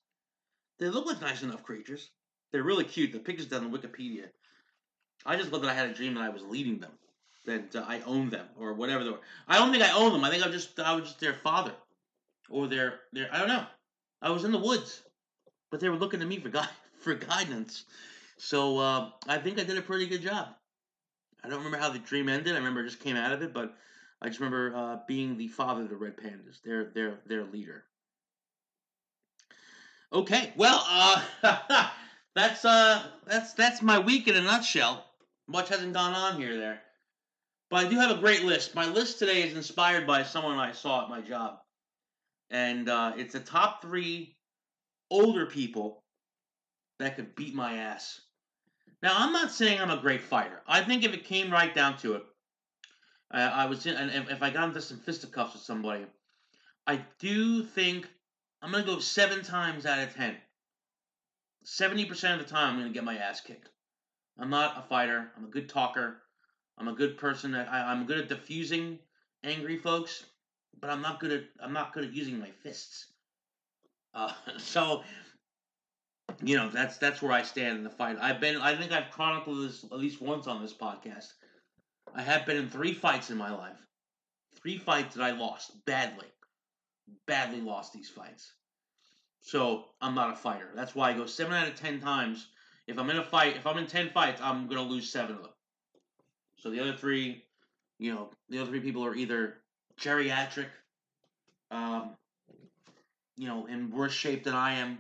They 0.79 0.91
look 0.91 1.07
like 1.07 1.23
nice 1.23 1.43
enough 1.43 1.63
creatures. 1.63 2.11
They're 2.53 2.63
really 2.63 2.85
cute. 2.85 3.13
The 3.13 3.19
pictures 3.19 3.47
down 3.47 3.65
on 3.65 3.73
Wikipedia. 3.73 4.27
I 5.25 5.37
just 5.37 5.53
love 5.53 5.63
that 5.63 5.71
I 5.71 5.75
had 5.75 5.89
a 5.89 5.95
dream 5.95 6.15
that 6.15 6.25
I 6.25 6.29
was 6.29 6.43
leading 6.43 6.81
them, 6.81 6.93
that 7.47 7.75
uh, 7.75 7.85
I 7.89 8.01
owned 8.01 8.31
them 8.31 8.47
or 8.59 8.75
whatever 8.75 9.05
they 9.05 9.11
were. 9.11 9.21
I 9.49 9.57
don't 9.57 9.73
think 9.73 9.83
I 9.83 9.93
own 9.93 10.13
them. 10.13 10.25
I 10.25 10.31
think 10.31 10.43
I 10.43 10.49
was 10.49 10.63
just 10.63 10.79
I 10.79 10.95
was 10.95 11.05
just 11.05 11.21
their 11.21 11.33
father, 11.33 11.73
or 12.51 12.67
their 12.67 13.01
their 13.15 13.33
I 13.33 13.39
don't 13.39 13.49
know. 13.49 13.65
I 14.21 14.29
was 14.29 14.45
in 14.45 14.53
the 14.53 14.59
woods, 14.59 15.03
but 15.73 15.81
they 15.81 15.89
were 15.89 15.97
looking 15.97 16.21
to 16.21 16.27
me 16.27 16.39
for 16.39 16.51
gui- 16.51 16.61
for 17.01 17.15
guidance. 17.15 17.85
So 18.37 18.79
uh, 18.79 19.11
I 19.27 19.39
think 19.39 19.59
I 19.59 19.65
did 19.65 19.79
a 19.79 19.83
pretty 19.83 20.07
good 20.07 20.23
job. 20.23 20.49
I 21.43 21.49
don't 21.49 21.59
remember 21.59 21.79
how 21.79 21.89
the 21.89 21.99
dream 21.99 22.29
ended. 22.29 22.53
I 22.55 22.59
remember 22.59 22.83
I 22.83 22.85
just 22.85 23.01
came 23.01 23.17
out 23.17 23.33
of 23.33 23.43
it, 23.43 23.53
but 23.53 23.75
I 24.21 24.29
just 24.29 24.39
remember 24.39 24.77
uh, 24.77 24.99
being 25.09 25.37
the 25.37 25.49
father 25.49 25.83
of 25.83 25.89
the 25.89 25.97
Red 25.97 26.17
Pandas, 26.17 26.63
their 26.65 26.85
their 26.95 27.19
their 27.27 27.45
leader. 27.45 27.83
Okay, 30.13 30.53
well, 30.57 30.85
uh, 30.89 31.89
that's 32.35 32.65
uh, 32.65 33.03
that's 33.27 33.55
that's 33.55 33.83
my 33.83 33.99
week 33.99 34.29
in 34.29 34.37
a 34.37 34.43
nutshell. 34.43 35.05
Much 35.49 35.71
hasn't 35.71 35.95
gone 35.95 36.13
on 36.15 36.41
here 36.41 36.57
there, 36.57 36.81
but 37.71 37.87
I 37.87 37.89
do 37.89 37.97
have 37.97 38.17
a 38.17 38.21
great 38.21 38.45
list. 38.45 38.75
My 38.75 38.87
list 38.87 39.19
today 39.19 39.43
is 39.43 39.57
inspired 39.57 40.07
by 40.07 40.23
someone 40.23 40.59
I 40.59 40.73
saw 40.73 41.03
at 41.03 41.11
my 41.11 41.23
job, 41.23 41.59
and 42.51 42.89
uh, 42.89 43.15
it's 43.17 43.33
the 43.33 43.41
top 43.41 43.83
three 43.83 44.37
older 45.13 45.47
people 45.47 46.03
that 46.99 47.17
could 47.17 47.35
beat 47.35 47.55
my 47.55 47.75
ass. 47.75 48.21
Now, 49.03 49.13
I'm 49.15 49.33
not 49.33 49.53
saying 49.53 49.81
I'm 49.81 49.91
a 49.91 50.01
great 50.01 50.23
fighter. 50.23 50.63
I 50.67 50.83
think 50.83 51.05
if 51.05 51.13
it 51.13 51.25
came 51.25 51.53
right 51.53 51.75
down 51.75 51.99
to 51.99 52.15
it, 52.15 52.23
uh, 53.33 53.51
I 53.53 53.67
was 53.67 53.85
in, 53.87 53.95
and 53.95 54.29
if, 54.31 54.43
I 54.43 54.51
got 54.51 54.69
into 54.69 54.81
some 54.81 54.99
fisticuffs 54.99 55.55
with 55.55 55.63
somebody, 55.63 56.07
I 56.87 57.01
do 57.19 57.63
think 57.63 58.09
I'm 58.61 58.73
gonna 58.73 58.85
go 58.85 59.01
seven 59.01 59.43
times 59.43 59.87
out 59.87 59.99
of 59.99 60.15
ten. 60.15 60.37
Seventy 61.65 62.05
percent 62.07 62.41
of 62.41 62.47
the 62.47 62.53
time, 62.53 62.75
I'm 62.75 62.81
gonna 62.81 62.93
get 62.93 63.05
my 63.05 63.17
ass 63.17 63.41
kicked. 63.41 63.69
I'm 64.39 64.51
not 64.51 64.79
a 64.79 64.83
fighter. 64.89 65.31
I'm 65.37 65.45
a 65.45 65.49
good 65.49 65.69
talker. 65.69 66.23
I'm 66.79 66.89
a 66.89 66.95
good 66.95 67.17
person. 67.19 67.55
I, 67.55 67.93
I'm 67.93 68.07
good 68.07 68.19
at 68.19 68.29
diffusing 68.29 68.99
angry 69.45 69.79
folks, 69.79 70.25
but 70.81 70.91
I'm 70.91 71.03
not 71.03 71.21
good 71.21 71.33
at 71.33 71.45
I'm 71.63 71.73
not 71.73 71.93
good 71.93 72.05
at 72.05 72.15
using 72.15 72.39
my 72.39 72.51
fists. 72.63 73.12
Uh, 74.15 74.33
so 74.59 75.03
you 76.43 76.57
know 76.57 76.69
that's 76.69 76.99
that's 76.99 77.23
where 77.23 77.33
I 77.33 77.43
stand 77.43 77.79
in 77.79 77.85
the 77.85 77.91
fight. 77.91 78.17
I've 78.21 78.41
been 78.41 78.57
I 78.57 78.77
think 78.77 78.93
I've 78.93 79.11
chronicled 79.11 79.69
this 79.69 79.85
at 79.85 79.99
least 79.99 80.21
once 80.21 80.47
on 80.47 80.63
this 80.63 80.75
podcast. 80.75 81.33
I 82.15 82.23
have 82.23 82.47
been 82.47 82.57
in 82.57 82.69
three 82.69 82.93
fights 82.93 83.31
in 83.31 83.37
my 83.37 83.53
life. 83.53 83.79
Three 84.61 84.79
fights 84.79 85.15
that 85.15 85.23
I 85.23 85.31
lost 85.33 85.85
badly. 85.87 86.27
Badly 87.27 87.61
lost 87.61 87.93
these 87.93 88.09
fights. 88.09 88.53
So 89.41 89.87
I'm 90.01 90.15
not 90.15 90.33
a 90.33 90.37
fighter. 90.37 90.69
That's 90.75 90.95
why 90.95 91.11
I 91.11 91.15
go 91.15 91.27
seven 91.27 91.55
out 91.55 91.69
of 91.69 91.75
ten 91.75 92.01
times. 92.01 92.49
If 92.87 92.99
I'm 92.99 93.11
in 93.11 93.19
a 93.19 93.25
fight, 93.25 93.57
if 93.57 93.67
I'm 93.67 93.79
in 93.79 93.87
ten 93.87 94.11
fights, 94.11 94.41
I'm 94.43 94.69
gonna 94.69 94.83
lose 94.83 95.11
seven 95.11 95.37
of 95.37 95.43
them. 95.43 95.53
So 96.59 96.71
the 96.71 96.81
other 96.81 96.93
three, 96.93 97.45
you 97.99 98.15
know, 98.15 98.31
the 98.49 98.59
other 98.59 98.71
three 98.71 98.81
people 98.81 99.05
are 99.05 99.15
either 99.15 99.57
geriatric, 100.01 100.69
um, 101.71 102.17
you 103.37 103.49
know, 103.49 103.67
in 103.67 103.91
worse 103.91 104.13
shape 104.13 104.45
than 104.45 104.55
I 104.55 104.75
am, 104.75 104.99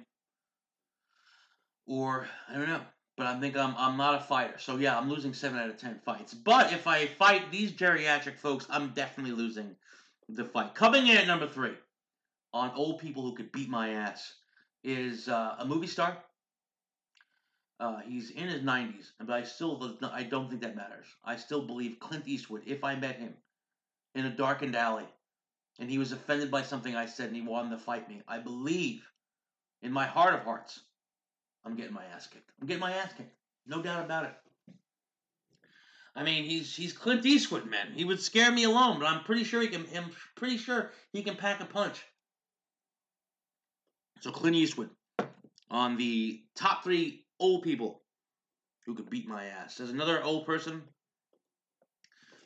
or 1.86 2.26
I 2.48 2.54
don't 2.54 2.68
know. 2.68 2.80
But 3.16 3.26
I 3.26 3.38
think 3.38 3.56
I'm 3.56 3.74
I'm 3.76 3.96
not 3.96 4.14
a 4.14 4.24
fighter. 4.24 4.58
So 4.58 4.76
yeah, 4.76 4.98
I'm 4.98 5.10
losing 5.10 5.34
seven 5.34 5.58
out 5.58 5.68
of 5.68 5.76
ten 5.76 6.00
fights. 6.04 6.34
But 6.34 6.72
if 6.72 6.86
I 6.86 7.06
fight 7.06 7.50
these 7.50 7.72
geriatric 7.72 8.38
folks, 8.38 8.66
I'm 8.70 8.88
definitely 8.90 9.34
losing 9.34 9.76
the 10.28 10.44
fight. 10.44 10.74
Coming 10.74 11.06
in 11.06 11.16
at 11.16 11.26
number 11.26 11.46
three 11.46 11.74
on 12.52 12.70
old 12.74 12.98
people 13.00 13.22
who 13.22 13.34
could 13.34 13.52
beat 13.52 13.68
my 13.68 13.90
ass 13.90 14.34
is 14.84 15.28
uh, 15.28 15.56
a 15.58 15.64
movie 15.64 15.86
star. 15.86 16.16
Uh, 17.80 18.00
he's 18.06 18.30
in 18.30 18.46
his 18.46 18.62
90s, 18.62 19.10
but 19.18 19.30
I 19.30 19.42
still 19.42 19.98
I 20.12 20.22
don't 20.22 20.48
think 20.48 20.60
that 20.62 20.76
matters. 20.76 21.06
I 21.24 21.36
still 21.36 21.66
believe 21.66 21.98
Clint 21.98 22.28
Eastwood. 22.28 22.62
If 22.64 22.84
I 22.84 22.94
met 22.94 23.16
him 23.16 23.34
in 24.14 24.26
a 24.26 24.30
darkened 24.30 24.76
alley, 24.76 25.06
and 25.78 25.90
he 25.90 25.98
was 25.98 26.12
offended 26.12 26.50
by 26.50 26.62
something 26.62 26.94
I 26.94 27.06
said, 27.06 27.28
and 27.28 27.36
he 27.36 27.42
wanted 27.42 27.70
to 27.70 27.78
fight 27.78 28.08
me, 28.08 28.22
I 28.28 28.38
believe, 28.38 29.02
in 29.82 29.92
my 29.92 30.06
heart 30.06 30.34
of 30.34 30.40
hearts, 30.40 30.80
I'm 31.64 31.76
getting 31.76 31.94
my 31.94 32.04
ass 32.14 32.26
kicked. 32.26 32.50
I'm 32.60 32.66
getting 32.66 32.80
my 32.80 32.92
ass 32.92 33.12
kicked. 33.16 33.34
No 33.66 33.82
doubt 33.82 34.04
about 34.04 34.24
it. 34.24 34.34
I 36.14 36.24
mean, 36.24 36.44
he's 36.44 36.74
he's 36.74 36.92
Clint 36.92 37.24
Eastwood, 37.24 37.70
man. 37.70 37.92
He 37.94 38.04
would 38.04 38.20
scare 38.20 38.52
me 38.52 38.64
alone, 38.64 38.98
but 38.98 39.06
I'm 39.06 39.24
pretty 39.24 39.44
sure 39.44 39.62
he 39.62 39.68
can. 39.68 39.86
I'm 39.96 40.10
pretty 40.36 40.58
sure 40.58 40.90
he 41.12 41.22
can 41.22 41.36
pack 41.36 41.60
a 41.60 41.64
punch. 41.64 42.02
So 44.20 44.30
Clint 44.30 44.56
Eastwood 44.56 44.90
on 45.70 45.96
the 45.96 46.42
top 46.54 46.84
three 46.84 47.24
old 47.40 47.62
people 47.62 48.02
who 48.84 48.94
could 48.94 49.08
beat 49.08 49.26
my 49.26 49.46
ass. 49.46 49.76
There's 49.76 49.90
another 49.90 50.22
old 50.22 50.44
person, 50.44 50.82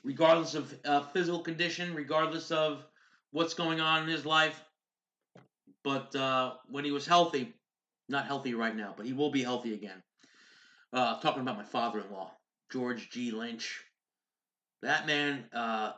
regardless 0.04 0.54
of 0.54 0.72
uh, 0.84 1.00
physical 1.12 1.40
condition, 1.40 1.94
regardless 1.94 2.50
of 2.52 2.84
what's 3.36 3.52
going 3.52 3.82
on 3.82 4.02
in 4.02 4.08
his 4.08 4.24
life. 4.24 4.58
But 5.84 6.16
uh, 6.16 6.54
when 6.70 6.86
he 6.86 6.90
was 6.90 7.06
healthy, 7.06 7.54
not 8.08 8.24
healthy 8.24 8.54
right 8.54 8.74
now, 8.74 8.94
but 8.96 9.04
he 9.04 9.12
will 9.12 9.30
be 9.30 9.42
healthy 9.42 9.74
again. 9.74 10.02
Uh, 10.90 11.20
talking 11.20 11.42
about 11.42 11.58
my 11.58 11.64
father-in-law, 11.64 12.32
George 12.72 13.10
G. 13.10 13.32
Lynch. 13.32 13.84
That 14.80 15.06
man, 15.06 15.44
uh, 15.52 15.92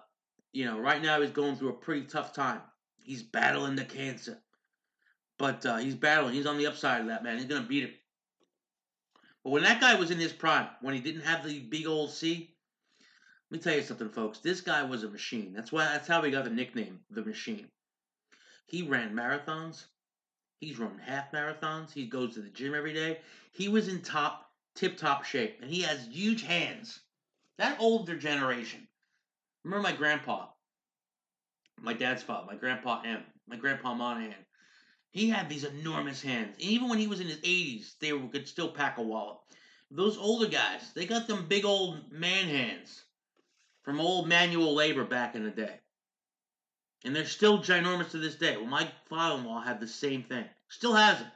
you 0.53 0.65
know, 0.65 0.81
right 0.81 1.01
now 1.01 1.21
he's 1.21 1.31
going 1.31 1.55
through 1.55 1.69
a 1.69 1.75
pretty 1.75 2.07
tough 2.07 2.33
time. 2.33 2.61
He's 3.05 3.23
battling 3.23 3.77
the 3.77 3.85
cancer. 3.85 4.39
But 5.39 5.65
uh, 5.65 5.77
he's 5.77 5.95
battling. 5.95 6.35
He's 6.35 6.47
on 6.47 6.59
the 6.59 6.67
upside 6.67 7.03
of 7.03 7.07
that, 7.07 7.23
man. 7.23 7.39
He's 7.39 7.47
to 7.47 7.61
beat 7.61 7.85
it. 7.85 7.95
But 9.45 9.51
when 9.51 9.63
that 9.63 9.81
guy 9.81 9.95
was 9.95 10.11
in 10.11 10.19
his 10.19 10.33
prime, 10.33 10.67
when 10.81 10.95
he 10.95 11.01
didn't 11.01 11.23
have 11.23 11.47
the 11.47 11.61
big 11.61 11.87
old 11.87 12.11
C, 12.11 12.57
let 13.51 13.61
me 13.61 13.63
tell 13.63 13.77
you 13.77 13.83
something, 13.83 14.11
folks. 14.11 14.41
This 14.41 14.61
guy 14.61 14.83
was 14.83 15.05
a 15.05 15.09
machine. 15.09 15.55
That's 15.55 15.73
why. 15.73 15.85
That's 15.85 16.07
how 16.07 16.21
he 16.21 16.31
got 16.31 16.45
the 16.45 16.51
nickname, 16.51 17.01
the 17.11 17.25
Machine. 17.25 17.67
He 18.67 18.83
ran 18.83 19.15
marathons. 19.15 19.87
He's 20.61 20.79
run 20.79 20.99
half 20.99 21.33
marathons. 21.33 21.91
He 21.91 22.05
goes 22.05 22.35
to 22.35 22.43
the 22.43 22.51
gym 22.51 22.75
every 22.75 22.93
day. 22.93 23.21
He 23.53 23.69
was 23.69 23.89
in 23.89 24.03
top, 24.03 24.51
tip-top 24.75 25.25
shape, 25.25 25.61
and 25.63 25.71
he 25.71 25.81
has 25.81 26.09
huge 26.09 26.43
hands. 26.43 27.01
That 27.57 27.81
older 27.81 28.17
generation. 28.19 28.87
Remember 29.65 29.89
my 29.89 29.97
grandpa, 29.97 30.49
my 31.81 31.95
dad's 31.95 32.23
father, 32.23 32.47
my 32.47 32.55
grandpa 32.55 33.01
M, 33.03 33.25
my 33.47 33.57
grandpa 33.57 33.95
Monahan. 33.95 34.35
He 35.11 35.31
had 35.31 35.49
these 35.49 35.65
enormous 35.65 36.21
hands. 36.21 36.57
And 36.57 36.65
even 36.65 36.91
when 36.91 36.99
he 36.99 37.07
was 37.07 37.21
in 37.21 37.29
his 37.29 37.39
80s, 37.39 37.99
they 37.99 38.11
could 38.11 38.47
still 38.47 38.69
pack 38.69 38.99
a 38.99 39.03
wallet. 39.03 39.39
Those 39.91 40.19
older 40.19 40.49
guys, 40.49 40.93
they 40.93 41.07
got 41.07 41.27
them 41.27 41.47
big 41.49 41.65
old 41.65 42.13
man 42.13 42.47
hands 42.47 43.05
from 43.89 44.03
old 44.03 44.29
manual 44.29 44.75
labor 44.75 45.03
back 45.03 45.35
in 45.35 45.43
the 45.43 45.51
day. 45.51 45.81
And 47.07 47.17
they're 47.17 47.25
still 47.25 47.61
ginormous 47.61 48.11
to 48.11 48.19
this 48.19 48.35
day. 48.35 48.55
Well, 48.55 48.67
my 48.67 48.87
father 49.09 49.41
in 49.41 49.47
law 49.47 49.63
had 49.63 49.81
the 49.81 49.89
same 49.89 50.25
thing. 50.25 50.45
Still 50.69 50.93
has 50.93 51.19
it. 51.19 51.27
A 51.27 51.31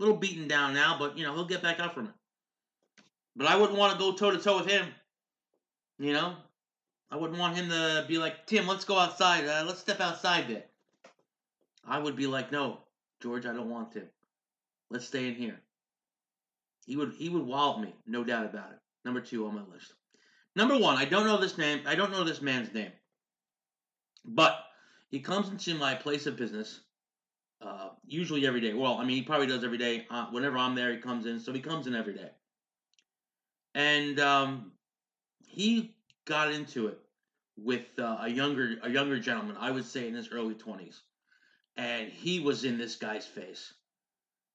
little 0.00 0.18
beaten 0.18 0.46
down 0.46 0.74
now, 0.74 0.96
but, 0.98 1.16
you 1.16 1.24
know, 1.24 1.32
he'll 1.32 1.46
get 1.46 1.62
back 1.62 1.80
up 1.80 1.94
from 1.94 2.08
it. 2.08 2.12
But 3.34 3.46
I 3.46 3.56
wouldn't 3.56 3.78
want 3.78 3.94
to 3.94 3.98
go 3.98 4.12
toe 4.12 4.30
to 4.30 4.36
toe 4.36 4.58
with 4.58 4.66
him. 4.66 4.86
You 5.98 6.12
know? 6.12 6.34
I 7.10 7.16
wouldn't 7.16 7.38
want 7.38 7.56
him 7.56 7.70
to 7.70 8.04
be 8.06 8.18
like, 8.18 8.46
Tim, 8.46 8.66
let's 8.66 8.84
go 8.84 8.98
outside. 8.98 9.46
Uh, 9.46 9.64
let's 9.66 9.80
step 9.80 10.02
outside 10.02 10.48
there. 10.48 10.64
I 11.82 11.98
would 11.98 12.14
be 12.14 12.26
like, 12.26 12.52
no, 12.52 12.80
George, 13.22 13.46
I 13.46 13.54
don't 13.54 13.70
want 13.70 13.92
to. 13.92 14.02
Let's 14.90 15.06
stay 15.06 15.28
in 15.28 15.34
here. 15.34 15.58
He 16.84 16.96
would 16.96 17.14
he 17.16 17.30
would 17.30 17.46
wallop 17.46 17.80
me, 17.80 17.94
no 18.06 18.22
doubt 18.22 18.44
about 18.44 18.72
it. 18.72 18.78
Number 19.06 19.22
two 19.22 19.46
on 19.46 19.54
my 19.54 19.62
list. 19.72 19.94
Number 20.56 20.76
one, 20.76 20.96
I 20.96 21.04
don't 21.04 21.26
know 21.26 21.38
this 21.38 21.56
name. 21.56 21.82
I 21.86 21.94
don't 21.94 22.10
know 22.10 22.24
this 22.24 22.42
man's 22.42 22.72
name, 22.74 22.90
but 24.24 24.58
he 25.10 25.20
comes 25.20 25.48
into 25.48 25.74
my 25.74 25.94
place 25.94 26.26
of 26.26 26.36
business 26.36 26.80
uh, 27.60 27.90
usually 28.06 28.46
every 28.46 28.60
day. 28.60 28.72
Well, 28.72 28.94
I 28.94 29.04
mean, 29.04 29.16
he 29.16 29.22
probably 29.22 29.46
does 29.46 29.62
every 29.62 29.78
day. 29.78 30.06
Uh, 30.10 30.26
whenever 30.30 30.58
I'm 30.58 30.74
there, 30.74 30.92
he 30.92 30.98
comes 30.98 31.26
in. 31.26 31.38
So 31.38 31.52
he 31.52 31.60
comes 31.60 31.86
in 31.86 31.94
every 31.94 32.14
day, 32.14 32.30
and 33.74 34.18
um, 34.18 34.72
he 35.46 35.94
got 36.24 36.50
into 36.50 36.88
it 36.88 36.98
with 37.56 37.86
uh, 37.98 38.18
a 38.22 38.28
younger 38.28 38.76
a 38.82 38.90
younger 38.90 39.20
gentleman. 39.20 39.56
I 39.60 39.70
would 39.70 39.84
say 39.84 40.08
in 40.08 40.14
his 40.14 40.30
early 40.32 40.54
twenties 40.54 41.02
and 41.76 42.10
he 42.10 42.40
was 42.40 42.64
in 42.64 42.78
this 42.78 42.96
guy's 42.96 43.26
face. 43.26 43.72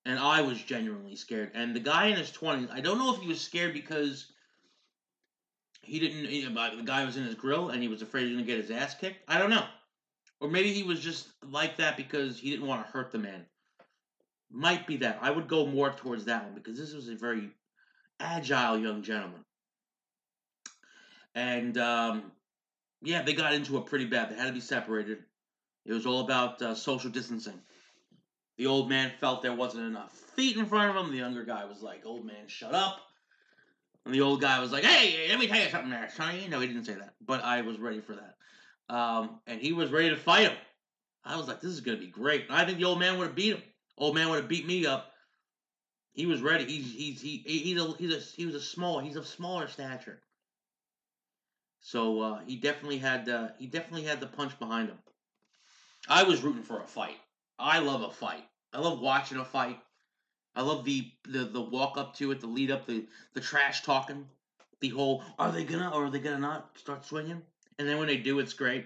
And 0.05 0.17
I 0.17 0.41
was 0.41 0.61
genuinely 0.61 1.15
scared. 1.15 1.51
And 1.53 1.75
the 1.75 1.79
guy 1.79 2.07
in 2.07 2.17
his 2.17 2.31
20s, 2.31 2.71
I 2.71 2.81
don't 2.81 2.97
know 2.97 3.13
if 3.13 3.21
he 3.21 3.27
was 3.27 3.39
scared 3.39 3.73
because 3.73 4.25
he 5.81 5.99
didn't, 5.99 6.23
the 6.23 6.83
guy 6.83 7.05
was 7.05 7.17
in 7.17 7.23
his 7.23 7.35
grill 7.35 7.69
and 7.69 7.81
he 7.81 7.87
was 7.87 8.01
afraid 8.01 8.27
he 8.27 8.33
was 8.33 8.41
to 8.41 8.45
get 8.45 8.57
his 8.57 8.71
ass 8.71 8.95
kicked. 8.95 9.23
I 9.27 9.39
don't 9.39 9.49
know. 9.49 9.65
Or 10.39 10.49
maybe 10.49 10.73
he 10.73 10.83
was 10.83 10.99
just 10.99 11.27
like 11.47 11.77
that 11.77 11.97
because 11.97 12.39
he 12.39 12.49
didn't 12.49 12.67
want 12.67 12.85
to 12.85 12.91
hurt 12.91 13.11
the 13.11 13.19
man. 13.19 13.45
might 14.49 14.87
be 14.87 14.97
that. 14.97 15.19
I 15.21 15.31
would 15.31 15.47
go 15.47 15.65
more 15.65 15.91
towards 15.91 16.25
that 16.25 16.43
one 16.43 16.55
because 16.55 16.77
this 16.77 16.93
was 16.93 17.07
a 17.07 17.15
very 17.15 17.51
agile 18.19 18.77
young 18.77 19.03
gentleman. 19.03 19.45
And 21.35 21.77
um, 21.77 22.31
yeah, 23.01 23.21
they 23.21 23.33
got 23.33 23.53
into 23.53 23.77
it 23.77 23.85
pretty 23.85 24.05
bad. 24.05 24.29
They 24.29 24.35
had 24.35 24.47
to 24.47 24.53
be 24.53 24.59
separated. 24.59 25.19
It 25.85 25.93
was 25.93 26.05
all 26.05 26.21
about 26.21 26.61
uh, 26.61 26.75
social 26.75 27.09
distancing. 27.09 27.59
The 28.57 28.67
old 28.67 28.89
man 28.89 29.11
felt 29.19 29.41
there 29.41 29.53
wasn't 29.53 29.85
enough 29.85 30.11
feet 30.35 30.57
in 30.57 30.65
front 30.65 30.95
of 30.95 31.03
him. 31.03 31.11
The 31.11 31.17
younger 31.17 31.43
guy 31.43 31.65
was 31.65 31.81
like, 31.81 32.05
"Old 32.05 32.25
man, 32.25 32.47
shut 32.47 32.75
up." 32.75 32.99
And 34.05 34.13
the 34.13 34.21
old 34.21 34.41
guy 34.41 34.59
was 34.59 34.71
like, 34.71 34.83
"Hey, 34.83 35.27
let 35.29 35.39
me 35.39 35.47
tell 35.47 35.61
you 35.61 35.69
something, 35.69 35.91
there, 35.91 36.09
Sonny." 36.09 36.47
No, 36.47 36.59
he 36.59 36.67
didn't 36.67 36.85
say 36.85 36.95
that, 36.95 37.13
but 37.21 37.43
I 37.43 37.61
was 37.61 37.79
ready 37.79 38.01
for 38.01 38.15
that. 38.15 38.35
Um, 38.93 39.39
and 39.45 39.61
he 39.61 39.73
was 39.73 39.91
ready 39.91 40.09
to 40.09 40.17
fight 40.17 40.49
him. 40.49 40.57
I 41.23 41.37
was 41.37 41.47
like, 41.47 41.61
"This 41.61 41.71
is 41.71 41.81
gonna 41.81 41.97
be 41.97 42.07
great." 42.07 42.47
And 42.47 42.55
I 42.55 42.65
think 42.65 42.79
the 42.79 42.85
old 42.85 42.99
man 42.99 43.17
would 43.17 43.27
have 43.27 43.35
beat 43.35 43.55
him. 43.55 43.63
Old 43.97 44.15
man 44.15 44.29
would 44.29 44.37
have 44.39 44.47
beat 44.47 44.65
me 44.65 44.85
up. 44.85 45.11
He 46.13 46.25
was 46.25 46.41
ready. 46.41 46.65
He's 46.65 46.93
he's 46.93 47.21
he, 47.21 47.37
he's 47.45 47.79
a 47.79 47.93
he's 47.97 48.13
a 48.13 48.19
he 48.19 48.45
was 48.45 48.55
a 48.55 48.61
small 48.61 48.99
he's 48.99 49.15
of 49.15 49.27
smaller 49.27 49.67
stature. 49.67 50.21
So 51.79 52.21
uh, 52.21 52.39
he 52.45 52.57
definitely 52.57 52.97
had 52.97 53.29
uh, 53.29 53.49
he 53.57 53.67
definitely 53.67 54.03
had 54.03 54.19
the 54.19 54.27
punch 54.27 54.57
behind 54.59 54.89
him. 54.89 54.99
I 56.07 56.23
was 56.23 56.41
rooting 56.41 56.63
for 56.63 56.81
a 56.81 56.87
fight. 56.87 57.17
I 57.57 57.79
love 57.79 58.01
a 58.01 58.11
fight. 58.11 58.43
I 58.73 58.79
love 58.79 58.99
watching 58.99 59.37
a 59.37 59.45
fight. 59.45 59.79
I 60.55 60.61
love 60.61 60.83
the 60.83 61.11
the, 61.27 61.45
the 61.45 61.61
walk 61.61 61.97
up 61.97 62.15
to 62.15 62.31
it, 62.31 62.41
the 62.41 62.47
lead 62.47 62.71
up, 62.71 62.85
the 62.85 63.05
the 63.33 63.41
trash 63.41 63.83
talking, 63.83 64.27
the 64.79 64.89
whole 64.89 65.23
are 65.39 65.51
they 65.51 65.63
gonna 65.63 65.89
or 65.89 66.05
are 66.05 66.09
they 66.09 66.19
gonna 66.19 66.39
not 66.39 66.77
start 66.77 67.05
swinging? 67.05 67.41
And 67.79 67.87
then 67.87 67.97
when 67.97 68.07
they 68.07 68.17
do, 68.17 68.39
it's 68.39 68.53
great. 68.53 68.85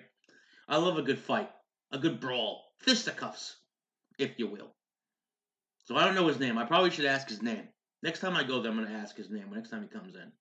I 0.68 0.78
love 0.78 0.98
a 0.98 1.02
good 1.02 1.20
fight, 1.20 1.50
a 1.92 1.98
good 1.98 2.20
brawl, 2.20 2.64
fisticuffs, 2.80 3.56
if 4.18 4.38
you 4.38 4.48
will. 4.48 4.74
So 5.86 5.96
I 5.96 6.06
don't 6.06 6.16
know 6.16 6.28
his 6.28 6.40
name. 6.40 6.58
I 6.58 6.66
probably 6.66 6.92
should 6.92 7.06
ask 7.06 7.30
his 7.30 7.42
name. 7.42 7.68
Next 8.02 8.20
time 8.20 8.36
I 8.36 8.44
go 8.44 8.62
there, 8.62 8.72
I'm 8.72 8.78
gonna 8.78 8.96
ask 8.98 9.16
his 9.16 9.30
name. 9.30 9.52
Next 9.54 9.70
time 9.70 9.82
he 9.82 9.88
comes 9.88 10.16
in, 10.16 10.32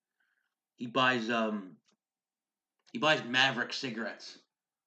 he 0.76 0.86
buys 0.86 1.30
um 1.30 1.76
he 2.92 2.98
buys 2.98 3.24
Maverick 3.24 3.72
cigarettes. 3.72 4.38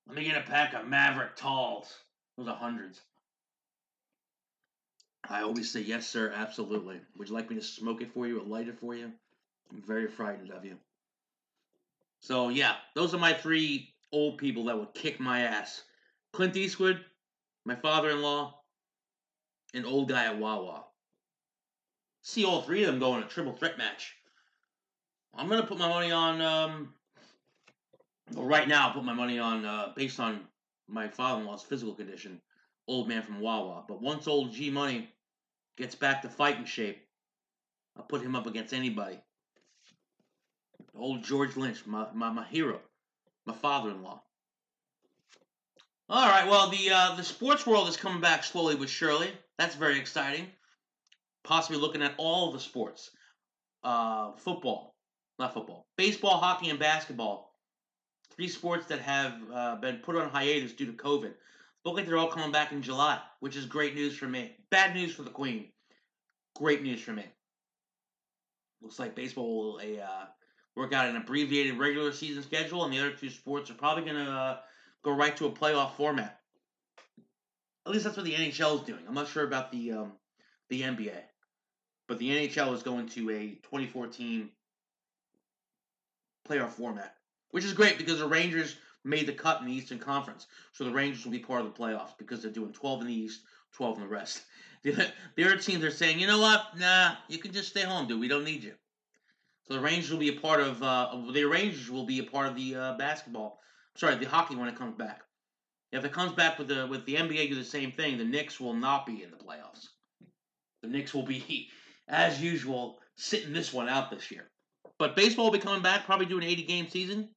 Let 0.07 0.15
me 0.15 0.23
get 0.23 0.37
a 0.37 0.49
pack 0.49 0.73
of 0.73 0.87
Maverick 0.87 1.35
Talls. 1.35 1.93
Those 2.37 2.47
are 2.47 2.55
hundreds. 2.55 3.01
I 5.29 5.41
always 5.41 5.71
say 5.71 5.81
yes, 5.81 6.07
sir. 6.07 6.31
Absolutely. 6.35 6.99
Would 7.17 7.29
you 7.29 7.35
like 7.35 7.49
me 7.49 7.57
to 7.57 7.61
smoke 7.61 8.01
it 8.01 8.13
for 8.13 8.27
you 8.27 8.39
or 8.39 8.43
light 8.43 8.67
it 8.67 8.79
for 8.79 8.95
you? 8.95 9.11
I'm 9.71 9.81
very 9.81 10.07
frightened 10.07 10.51
of 10.51 10.63
you. 10.63 10.77
So 12.19 12.49
yeah, 12.49 12.75
those 12.95 13.13
are 13.13 13.19
my 13.19 13.33
three 13.33 13.93
old 14.11 14.37
people 14.37 14.65
that 14.65 14.77
would 14.77 14.93
kick 14.93 15.19
my 15.19 15.41
ass. 15.41 15.83
Clint 16.33 16.55
Eastwood, 16.55 17.03
my 17.65 17.75
father-in-law, 17.75 18.59
an 19.73 19.85
old 19.85 20.09
guy 20.09 20.25
at 20.25 20.37
Wawa. 20.37 20.85
See 22.21 22.45
all 22.45 22.61
three 22.61 22.83
of 22.83 22.87
them 22.87 22.99
go 22.99 23.15
in 23.15 23.23
a 23.23 23.27
triple 23.27 23.53
threat 23.53 23.77
match. 23.77 24.13
I'm 25.35 25.49
gonna 25.49 25.65
put 25.65 25.77
my 25.77 25.87
money 25.87 26.11
on. 26.11 26.41
Um, 26.41 26.93
well, 28.33 28.45
right 28.45 28.67
now, 28.67 28.87
I'll 28.87 28.93
put 28.93 29.03
my 29.03 29.13
money 29.13 29.39
on 29.39 29.63
uh, 29.65 29.93
based 29.95 30.19
on 30.19 30.41
my 30.87 31.07
father-in-law's 31.07 31.63
physical 31.63 31.93
condition, 31.93 32.41
old 32.87 33.07
man 33.07 33.21
from 33.21 33.39
Wawa. 33.39 33.85
But 33.87 34.01
once 34.01 34.27
old 34.27 34.51
G 34.51 34.69
Money 34.69 35.09
gets 35.77 35.95
back 35.95 36.21
to 36.21 36.29
fighting 36.29 36.65
shape, 36.65 36.99
I'll 37.95 38.03
put 38.03 38.21
him 38.21 38.35
up 38.35 38.47
against 38.47 38.73
anybody. 38.73 39.19
Old 40.95 41.23
George 41.23 41.55
Lynch, 41.55 41.85
my, 41.85 42.07
my, 42.13 42.31
my 42.31 42.45
hero, 42.45 42.79
my 43.45 43.53
father-in-law. 43.53 44.21
All 46.09 46.29
right, 46.29 46.47
well, 46.47 46.69
the 46.69 46.89
uh, 46.89 47.15
the 47.15 47.23
sports 47.23 47.67
world 47.67 47.89
is 47.89 47.97
coming 47.97 48.21
back 48.21 48.43
slowly 48.43 48.77
but 48.77 48.87
surely. 48.87 49.29
That's 49.57 49.75
very 49.75 49.99
exciting. 49.99 50.47
Possibly 51.43 51.77
looking 51.77 52.01
at 52.01 52.13
all 52.17 52.51
the 52.51 52.59
sports. 52.59 53.11
Uh, 53.83 54.31
football, 54.37 54.95
not 55.37 55.53
football, 55.53 55.85
baseball, 55.97 56.37
hockey, 56.37 56.69
and 56.69 56.79
basketball. 56.79 57.51
Three 58.31 58.47
sports 58.47 58.85
that 58.87 58.99
have 58.99 59.33
uh, 59.53 59.75
been 59.75 59.97
put 59.97 60.15
on 60.15 60.29
hiatus 60.29 60.73
due 60.73 60.85
to 60.85 60.93
COVID. 60.93 61.33
Look 61.87 61.95
like 61.95 62.05
they're 62.05 62.17
all 62.17 62.27
coming 62.27 62.51
back 62.51 62.73
in 62.73 62.81
July, 62.81 63.17
which 63.39 63.55
is 63.55 63.65
great 63.65 63.95
news 63.95 64.17
for 64.17 64.27
me. 64.27 64.51
Bad 64.69 64.93
news 64.93 65.15
for 65.15 65.23
the 65.23 65.29
Queen. 65.29 65.69
Great 66.53 66.83
news 66.83 66.99
for 66.99 67.13
me. 67.13 67.23
Looks 68.81 68.99
like 68.99 69.15
baseball 69.15 69.57
will 69.57 69.79
a 69.79 70.01
uh, 70.01 70.25
work 70.75 70.91
out 70.91 71.07
an 71.07 71.15
abbreviated 71.15 71.79
regular 71.79 72.11
season 72.11 72.43
schedule, 72.43 72.83
and 72.83 72.93
the 72.93 72.99
other 72.99 73.11
two 73.11 73.29
sports 73.29 73.71
are 73.71 73.75
probably 73.75 74.03
going 74.03 74.25
to 74.25 74.29
uh, 74.29 74.57
go 75.01 75.13
right 75.13 75.37
to 75.37 75.45
a 75.45 75.49
playoff 75.49 75.93
format. 75.93 76.41
At 77.85 77.93
least 77.93 78.03
that's 78.03 78.17
what 78.17 78.25
the 78.25 78.33
NHL 78.33 78.81
is 78.81 78.85
doing. 78.85 79.05
I'm 79.07 79.15
not 79.15 79.29
sure 79.29 79.45
about 79.45 79.71
the 79.71 79.93
um, 79.93 80.11
the 80.67 80.81
NBA, 80.81 81.21
but 82.09 82.19
the 82.19 82.49
NHL 82.49 82.73
is 82.73 82.83
going 82.83 83.07
to 83.11 83.29
a 83.29 83.47
2014 83.63 84.49
playoff 86.49 86.71
format, 86.71 87.15
which 87.51 87.63
is 87.63 87.71
great 87.71 87.97
because 87.97 88.19
the 88.19 88.27
Rangers 88.27 88.75
made 89.07 89.25
the 89.25 89.33
cut 89.33 89.61
in 89.61 89.67
the 89.67 89.73
Eastern 89.73 89.99
Conference, 89.99 90.47
so 90.73 90.83
the 90.83 90.91
Rangers 90.91 91.23
will 91.23 91.31
be 91.31 91.39
part 91.39 91.61
of 91.61 91.67
the 91.67 91.79
playoffs 91.79 92.17
because 92.17 92.41
they're 92.41 92.51
doing 92.51 92.73
12 92.73 93.01
in 93.01 93.07
the 93.07 93.13
East, 93.13 93.41
12 93.73 93.97
in 93.97 94.03
the 94.03 94.09
rest. 94.09 94.43
The, 94.83 94.91
the 95.35 95.45
other 95.45 95.57
teams 95.57 95.83
are 95.83 95.91
saying, 95.91 96.19
you 96.19 96.27
know 96.27 96.39
what? 96.39 96.77
Nah, 96.77 97.15
you 97.27 97.37
can 97.39 97.53
just 97.53 97.69
stay 97.69 97.81
home, 97.81 98.07
dude. 98.07 98.19
We 98.19 98.27
don't 98.27 98.43
need 98.43 98.63
you. 98.63 98.73
So 99.67 99.73
the 99.73 99.81
Rangers 99.81 100.11
will 100.11 100.19
be 100.19 100.29
a 100.29 100.39
part 100.39 100.61
of. 100.61 100.81
Uh, 100.81 101.31
the 101.33 101.43
Rangers 101.43 101.89
will 101.89 102.05
be 102.05 102.19
a 102.19 102.23
part 102.23 102.47
of 102.47 102.55
the 102.55 102.75
uh, 102.75 102.97
basketball. 102.97 103.59
Sorry, 103.95 104.15
the 104.15 104.25
hockey 104.25 104.55
when 104.55 104.69
it 104.69 104.77
comes 104.77 104.95
back. 104.95 105.21
If 105.91 106.05
it 106.05 106.11
comes 106.13 106.33
back 106.33 106.57
with 106.57 106.67
the 106.67 106.87
with 106.87 107.05
the 107.05 107.15
NBA 107.15 107.49
do 107.49 107.55
the 107.55 107.65
same 107.65 107.91
thing, 107.91 108.17
the 108.17 108.23
Knicks 108.23 108.59
will 108.59 108.73
not 108.73 109.05
be 109.05 109.23
in 109.23 109.31
the 109.31 109.37
playoffs. 109.37 109.87
The 110.81 110.87
Knicks 110.87 111.13
will 111.13 111.23
be, 111.23 111.69
as 112.07 112.41
usual, 112.41 112.99
sitting 113.15 113.51
this 113.51 113.73
one 113.73 113.89
out 113.89 114.09
this 114.09 114.31
year. 114.31 114.49
But 114.99 115.15
baseball 115.15 115.45
will 115.45 115.51
be 115.51 115.59
coming 115.59 115.83
back, 115.83 116.05
probably 116.05 116.25
doing 116.25 116.43
an 116.43 116.49
80 116.49 116.63
game 116.63 116.89
season 116.89 117.29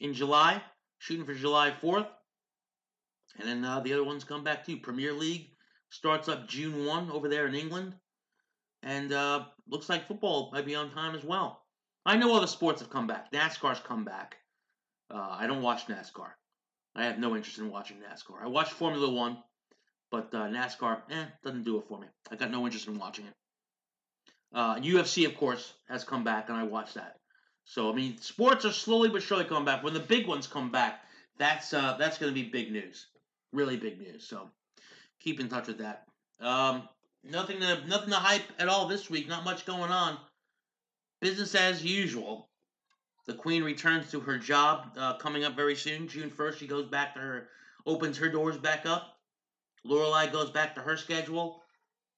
in 0.00 0.12
July, 0.12 0.62
shooting 1.06 1.24
for 1.24 1.34
July 1.34 1.72
4th. 1.82 2.08
And 3.38 3.48
then 3.48 3.64
uh, 3.64 3.80
the 3.80 3.92
other 3.92 4.04
ones 4.04 4.24
come 4.24 4.42
back 4.42 4.66
too. 4.66 4.78
Premier 4.78 5.12
League 5.12 5.50
starts 5.90 6.28
up 6.28 6.48
June 6.48 6.84
1 6.84 7.10
over 7.10 7.28
there 7.28 7.46
in 7.46 7.54
England. 7.54 7.94
And 8.82 9.12
uh, 9.12 9.44
looks 9.68 9.88
like 9.88 10.08
football 10.08 10.50
might 10.52 10.66
be 10.66 10.74
on 10.74 10.90
time 10.90 11.14
as 11.14 11.24
well. 11.24 11.62
I 12.04 12.16
know 12.16 12.34
other 12.34 12.46
sports 12.46 12.80
have 12.80 12.90
come 12.90 13.06
back. 13.06 13.32
NASCAR's 13.32 13.80
come 13.80 14.04
back. 14.04 14.36
Uh, 15.12 15.28
I 15.30 15.46
don't 15.46 15.62
watch 15.62 15.86
NASCAR. 15.86 16.30
I 16.94 17.04
have 17.04 17.18
no 17.18 17.36
interest 17.36 17.58
in 17.58 17.70
watching 17.70 17.98
NASCAR. 17.98 18.42
I 18.42 18.48
watch 18.48 18.70
Formula 18.70 19.10
One, 19.10 19.38
but 20.10 20.32
uh, 20.32 20.48
NASCAR, 20.48 21.02
eh, 21.10 21.24
doesn't 21.44 21.64
do 21.64 21.78
it 21.78 21.84
for 21.88 21.98
me. 21.98 22.06
I 22.30 22.36
got 22.36 22.50
no 22.50 22.64
interest 22.64 22.88
in 22.88 22.98
watching 22.98 23.26
it. 23.26 23.34
Uh, 24.54 24.76
UFC, 24.76 25.26
of 25.26 25.36
course, 25.36 25.74
has 25.88 26.04
come 26.04 26.24
back, 26.24 26.48
and 26.48 26.56
I 26.56 26.62
watch 26.62 26.94
that. 26.94 27.16
So 27.66 27.90
I 27.92 27.94
mean, 27.94 28.16
sports 28.18 28.64
are 28.64 28.72
slowly 28.72 29.08
but 29.08 29.22
surely 29.22 29.44
coming 29.44 29.64
back. 29.64 29.82
When 29.82 29.92
the 29.92 30.00
big 30.00 30.26
ones 30.26 30.46
come 30.46 30.70
back, 30.70 31.04
that's 31.36 31.74
uh, 31.74 31.96
that's 31.98 32.16
going 32.16 32.32
to 32.32 32.42
be 32.42 32.48
big 32.48 32.72
news, 32.72 33.06
really 33.52 33.76
big 33.76 34.00
news. 34.00 34.26
So 34.26 34.50
keep 35.20 35.40
in 35.40 35.48
touch 35.48 35.66
with 35.66 35.78
that. 35.78 36.06
Um, 36.40 36.88
nothing 37.22 37.60
to 37.60 37.86
nothing 37.86 38.10
to 38.10 38.16
hype 38.16 38.44
at 38.58 38.68
all 38.68 38.86
this 38.86 39.10
week. 39.10 39.28
Not 39.28 39.44
much 39.44 39.66
going 39.66 39.90
on. 39.90 40.16
Business 41.20 41.54
as 41.54 41.84
usual. 41.84 42.48
The 43.26 43.34
Queen 43.34 43.64
returns 43.64 44.12
to 44.12 44.20
her 44.20 44.38
job 44.38 44.92
uh, 44.96 45.16
coming 45.16 45.42
up 45.44 45.56
very 45.56 45.74
soon. 45.74 46.06
June 46.06 46.30
1st, 46.30 46.58
she 46.58 46.66
goes 46.68 46.86
back 46.86 47.14
to 47.14 47.20
her, 47.20 47.48
opens 47.84 48.16
her 48.18 48.28
doors 48.28 48.56
back 48.56 48.86
up. 48.86 49.18
Lorelai 49.84 50.30
goes 50.30 50.50
back 50.50 50.76
to 50.76 50.80
her 50.80 50.96
schedule 50.96 51.62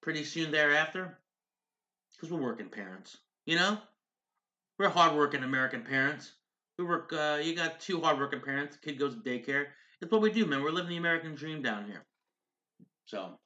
pretty 0.03 0.25
soon 0.25 0.51
thereafter. 0.51 1.17
Because 2.13 2.31
we're 2.31 2.43
working 2.43 2.69
parents, 2.69 3.17
you 3.47 3.57
know? 3.57 3.79
We're 4.79 4.89
hardworking 4.89 5.43
American 5.43 5.83
parents. 5.83 6.33
We 6.79 6.85
work, 6.85 7.13
uh, 7.13 7.41
you 7.43 7.57
got 7.57 7.81
two 7.81 8.01
hardworking 8.01 8.41
parents. 8.41 8.77
Kid 8.77 8.99
goes 8.99 9.15
to 9.15 9.21
daycare. 9.21 9.67
It's 10.01 10.13
what 10.13 10.23
we 10.23 10.31
do, 10.31 10.47
man. 10.47 10.63
We're 10.63 10.71
living 10.71 10.91
the 10.91 10.97
American 10.97 11.35
dream 11.35 11.63
down 11.63 11.87
here. 11.87 12.05
So, 13.07 13.39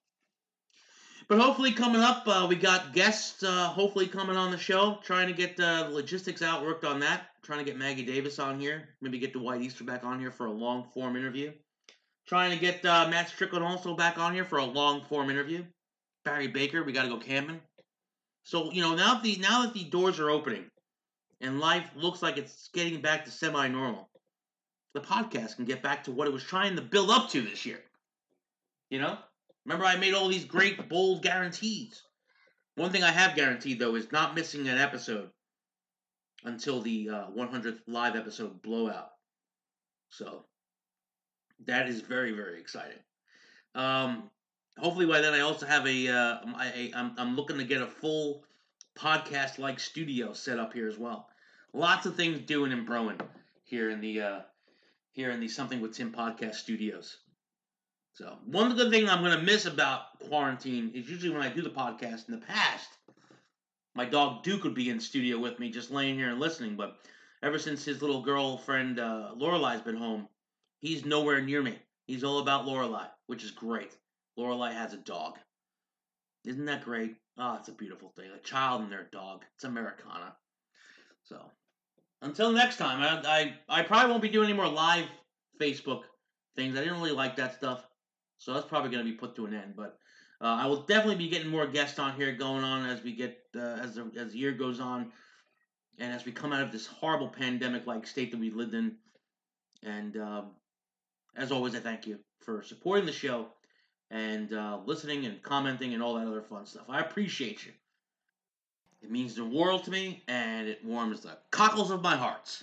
but 1.29 1.41
hopefully, 1.41 1.73
coming 1.73 2.03
up, 2.03 2.25
uh, 2.27 2.47
we 2.49 2.57
got 2.57 2.93
guests. 2.93 3.43
Uh, 3.43 3.69
hopefully, 3.69 4.07
coming 4.07 4.37
on 4.37 4.51
the 4.51 4.59
show. 4.59 4.99
Trying 5.03 5.29
to 5.29 5.33
get 5.33 5.59
uh, 5.59 5.85
the 5.85 5.91
logistics 5.91 6.43
out, 6.43 6.63
worked 6.63 6.85
on 6.85 7.01
that. 7.01 7.29
Trying 7.43 7.61
to 7.61 7.65
get 7.65 7.79
Maggie 7.79 8.05
Davis 8.05 8.39
on 8.39 8.61
here. 8.61 8.89
Maybe 9.01 9.19
get 9.19 9.33
Dwight 9.33 9.63
Easter 9.63 9.85
back 9.85 10.05
on 10.05 10.21
here 10.21 10.31
for 10.31 10.47
a 10.47 10.53
long 10.53 10.85
form 10.93 11.17
interview. 11.17 11.53
Trying 12.27 12.51
to 12.51 12.59
get 12.59 12.85
uh, 12.85 13.09
Matt 13.09 13.31
Strickland 13.31 13.65
also 13.65 13.97
back 13.97 14.19
on 14.19 14.35
here 14.35 14.45
for 14.45 14.59
a 14.59 14.65
long 14.65 15.05
form 15.05 15.31
interview. 15.31 15.65
Barry 16.25 16.49
Baker, 16.49 16.85
we 16.85 16.93
got 16.93 17.05
to 17.05 17.09
go 17.09 17.19
camping. 17.19 17.61
So 18.45 18.71
you 18.73 18.83
know 18.83 18.95
now 18.95 19.21
the 19.21 19.37
now 19.37 19.63
that 19.63 19.73
the 19.73 19.85
doors 19.85 20.21
are 20.21 20.31
opening, 20.31 20.65
and 21.43 21.61
life 21.61 21.91
looks 21.95 22.23
like 22.23 22.39
it's 22.39 22.71
getting 22.73 23.03
back 23.03 23.25
to 23.27 23.31
semi 23.31 23.69
normal, 23.69 24.09
the 24.95 25.01
podcast 25.01 25.57
can 25.57 25.67
get 25.67 25.83
back 25.83 26.05
to 26.05 26.13
what 26.13 26.27
it 26.27 26.33
was 26.33 26.43
trying 26.45 26.77
to 26.77 26.83
build 26.83 27.11
up 27.11 27.29
to 27.31 27.43
this 27.43 27.67
year. 27.67 27.81
You 28.89 29.01
know, 29.01 29.19
Remember, 29.65 29.85
I 29.85 29.97
made 29.97 30.15
all 30.15 30.29
these 30.29 30.45
great, 30.45 30.89
bold 30.89 31.23
guarantees. 31.23 32.03
One 32.75 32.91
thing 32.91 33.05
I 33.05 33.13
have 33.13 33.37
guaranteed, 33.37 33.79
though, 33.79 33.95
is 33.95 34.11
not 34.11 34.35
missing 34.35 34.67
an 34.69 34.79
episode 34.79 35.31
until 36.45 36.81
the 36.81 37.09
uh, 37.09 37.27
100th 37.37 37.81
live 37.87 38.17
episode 38.17 38.61
blowout. 38.63 39.11
So, 40.09 40.45
that 41.67 41.89
is 41.89 42.01
very, 42.01 42.33
very 42.33 42.59
exciting. 42.61 42.99
Um, 43.75 44.31
hopefully 44.79 45.07
by 45.07 45.21
then 45.21 45.33
I 45.33 45.41
also 45.41 45.65
have 45.67 45.87
a, 45.87 46.09
uh, 46.09 46.39
I, 46.57 46.91
I'm, 46.95 47.13
I'm 47.17 47.37
looking 47.37 47.59
to 47.59 47.65
get 47.65 47.83
a 47.83 47.87
full 47.87 48.45
podcast 48.99 49.59
like 49.59 49.79
studio 49.79 50.33
set 50.33 50.59
up 50.59 50.73
here 50.75 50.89
as 50.89 50.99
well. 50.99 51.29
Lots 51.75 52.07
of 52.07 52.17
things 52.17 52.41
doing 52.41 52.73
and 52.73 52.87
brewing 52.87 53.21
here 53.65 53.91
in 53.91 54.01
the 54.01 54.21
uh, 54.21 54.41
here 55.13 55.31
in 55.31 55.41
the 55.41 55.49
Something 55.49 55.81
with 55.81 55.95
Tim 55.95 56.13
podcast 56.13 56.57
studios. 56.57 57.19
So 58.15 58.37
one 58.45 58.71
of 58.71 58.77
the 58.77 58.85
good 58.85 58.93
thing 58.93 59.09
I'm 59.09 59.23
gonna 59.23 59.43
miss 59.43 59.65
about 59.65 60.19
quarantine 60.29 60.93
is 60.95 61.09
usually 61.09 61.33
when 61.33 61.43
I 61.43 61.49
do 61.49 61.63
the 61.63 61.71
podcast 61.71 62.29
in 62.29 62.35
the 62.35 62.47
past, 62.47 62.89
my 63.95 64.05
dog 64.05 64.43
Duke 64.43 64.65
would 64.65 64.75
be 64.75 64.91
in 64.91 65.01
studio 65.01 65.39
with 65.39 65.59
me, 65.59 65.71
just 65.71 65.91
laying 65.91 66.17
here 66.17 66.31
and 66.31 66.41
listening. 66.41 66.77
But 66.77 66.99
ever 67.43 67.59
since 67.59 67.85
his 67.85 68.03
little 68.03 68.23
girlfriend 68.23 68.99
uh, 68.99 69.31
Lorelai's 69.37 69.81
been 69.81 69.97
home, 69.97 70.29
he's 70.79 71.05
nowhere 71.05 71.41
near 71.41 71.63
me. 71.63 71.79
He's 72.07 72.25
all 72.25 72.41
about 72.41 72.67
Lorelai, 72.67 73.09
which 73.27 73.45
is 73.45 73.51
great. 73.51 73.97
Lorelai 74.39 74.73
has 74.73 74.93
a 74.93 74.99
dog. 74.99 75.39
Isn't 76.45 76.67
that 76.67 76.85
great? 76.85 77.17
Oh, 77.39 77.57
it's 77.57 77.69
a 77.69 77.73
beautiful 77.73 78.11
thing. 78.11 78.31
A 78.31 78.39
child 78.41 78.83
and 78.83 78.93
their 78.93 79.09
dog. 79.13 79.45
It's 79.55 79.65
Americana. 79.65 80.35
So, 81.25 81.51
until 82.23 82.53
next 82.53 82.77
time, 82.77 83.03
I, 83.03 83.55
I, 83.69 83.81
I 83.81 83.83
probably 83.83 84.11
won't 84.11 84.23
be 84.23 84.29
doing 84.29 84.49
any 84.49 84.57
more 84.57 84.69
live 84.69 85.07
Facebook 85.61 86.03
things. 86.57 86.77
I 86.77 86.81
didn't 86.81 87.01
really 87.01 87.13
like 87.13 87.37
that 87.37 87.55
stuff. 87.55 87.85
So 88.39 88.55
that's 88.55 88.67
probably 88.67 88.91
going 88.91 89.05
to 89.05 89.11
be 89.11 89.17
put 89.17 89.37
to 89.37 89.47
an 89.47 89.55
end. 89.55 89.75
But 89.77 89.99
uh, 90.41 90.47
I 90.47 90.67
will 90.67 90.83
definitely 90.83 91.17
be 91.17 91.29
getting 91.29 91.51
more 91.51 91.67
guests 91.67 91.99
on 91.99 92.15
here 92.15 92.33
going 92.33 92.65
on 92.65 92.89
as 92.89 93.03
we 93.03 93.13
get, 93.15 93.39
uh, 93.57 93.79
as, 93.83 93.95
the, 93.97 94.11
as 94.19 94.33
the 94.33 94.39
year 94.39 94.53
goes 94.53 94.81
on. 94.81 95.13
And 95.99 96.13
as 96.13 96.25
we 96.25 96.33
come 96.33 96.53
out 96.53 96.63
of 96.63 96.73
this 96.73 96.87
horrible 96.87 97.29
pandemic 97.29 97.87
like 97.87 98.07
state 98.07 98.31
that 98.31 98.41
we 98.41 98.51
lived 98.51 98.75
in. 98.75 98.97
And 99.83 100.17
um, 100.17 100.51
as 101.37 101.53
always, 101.53 101.75
I 101.75 101.81
thank 101.81 102.07
you 102.07 102.19
for 102.41 102.63
supporting 102.63 103.07
the 103.07 103.13
show 103.13 103.49
and 104.11 104.53
uh, 104.53 104.79
listening 104.85 105.27
and 105.27 105.43
commenting 105.43 105.95
and 105.95 106.03
all 106.03 106.15
that 106.15 106.27
other 106.27 106.43
fun 106.43 106.67
stuff. 106.67 106.85
I 106.89 107.01
appreciate 107.01 107.65
you. 107.67 107.73
It 109.03 109.11
means 109.11 109.35
the 109.35 109.45
world 109.45 109.85
to 109.85 109.91
me, 109.91 110.23
and 110.29 110.69
it 110.69 110.85
warms 110.85 111.21
the 111.21 111.37
cockles 111.51 111.91
of 111.91 112.03
my 112.03 112.17
heart. 112.17 112.63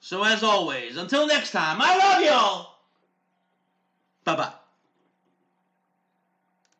So, 0.00 0.24
as 0.24 0.42
always, 0.42 0.96
until 0.96 1.26
next 1.26 1.50
time, 1.50 1.78
I 1.80 1.96
love 1.98 2.22
y'all. 2.22 2.74
Bye 4.24 4.36
bye. 4.36 4.52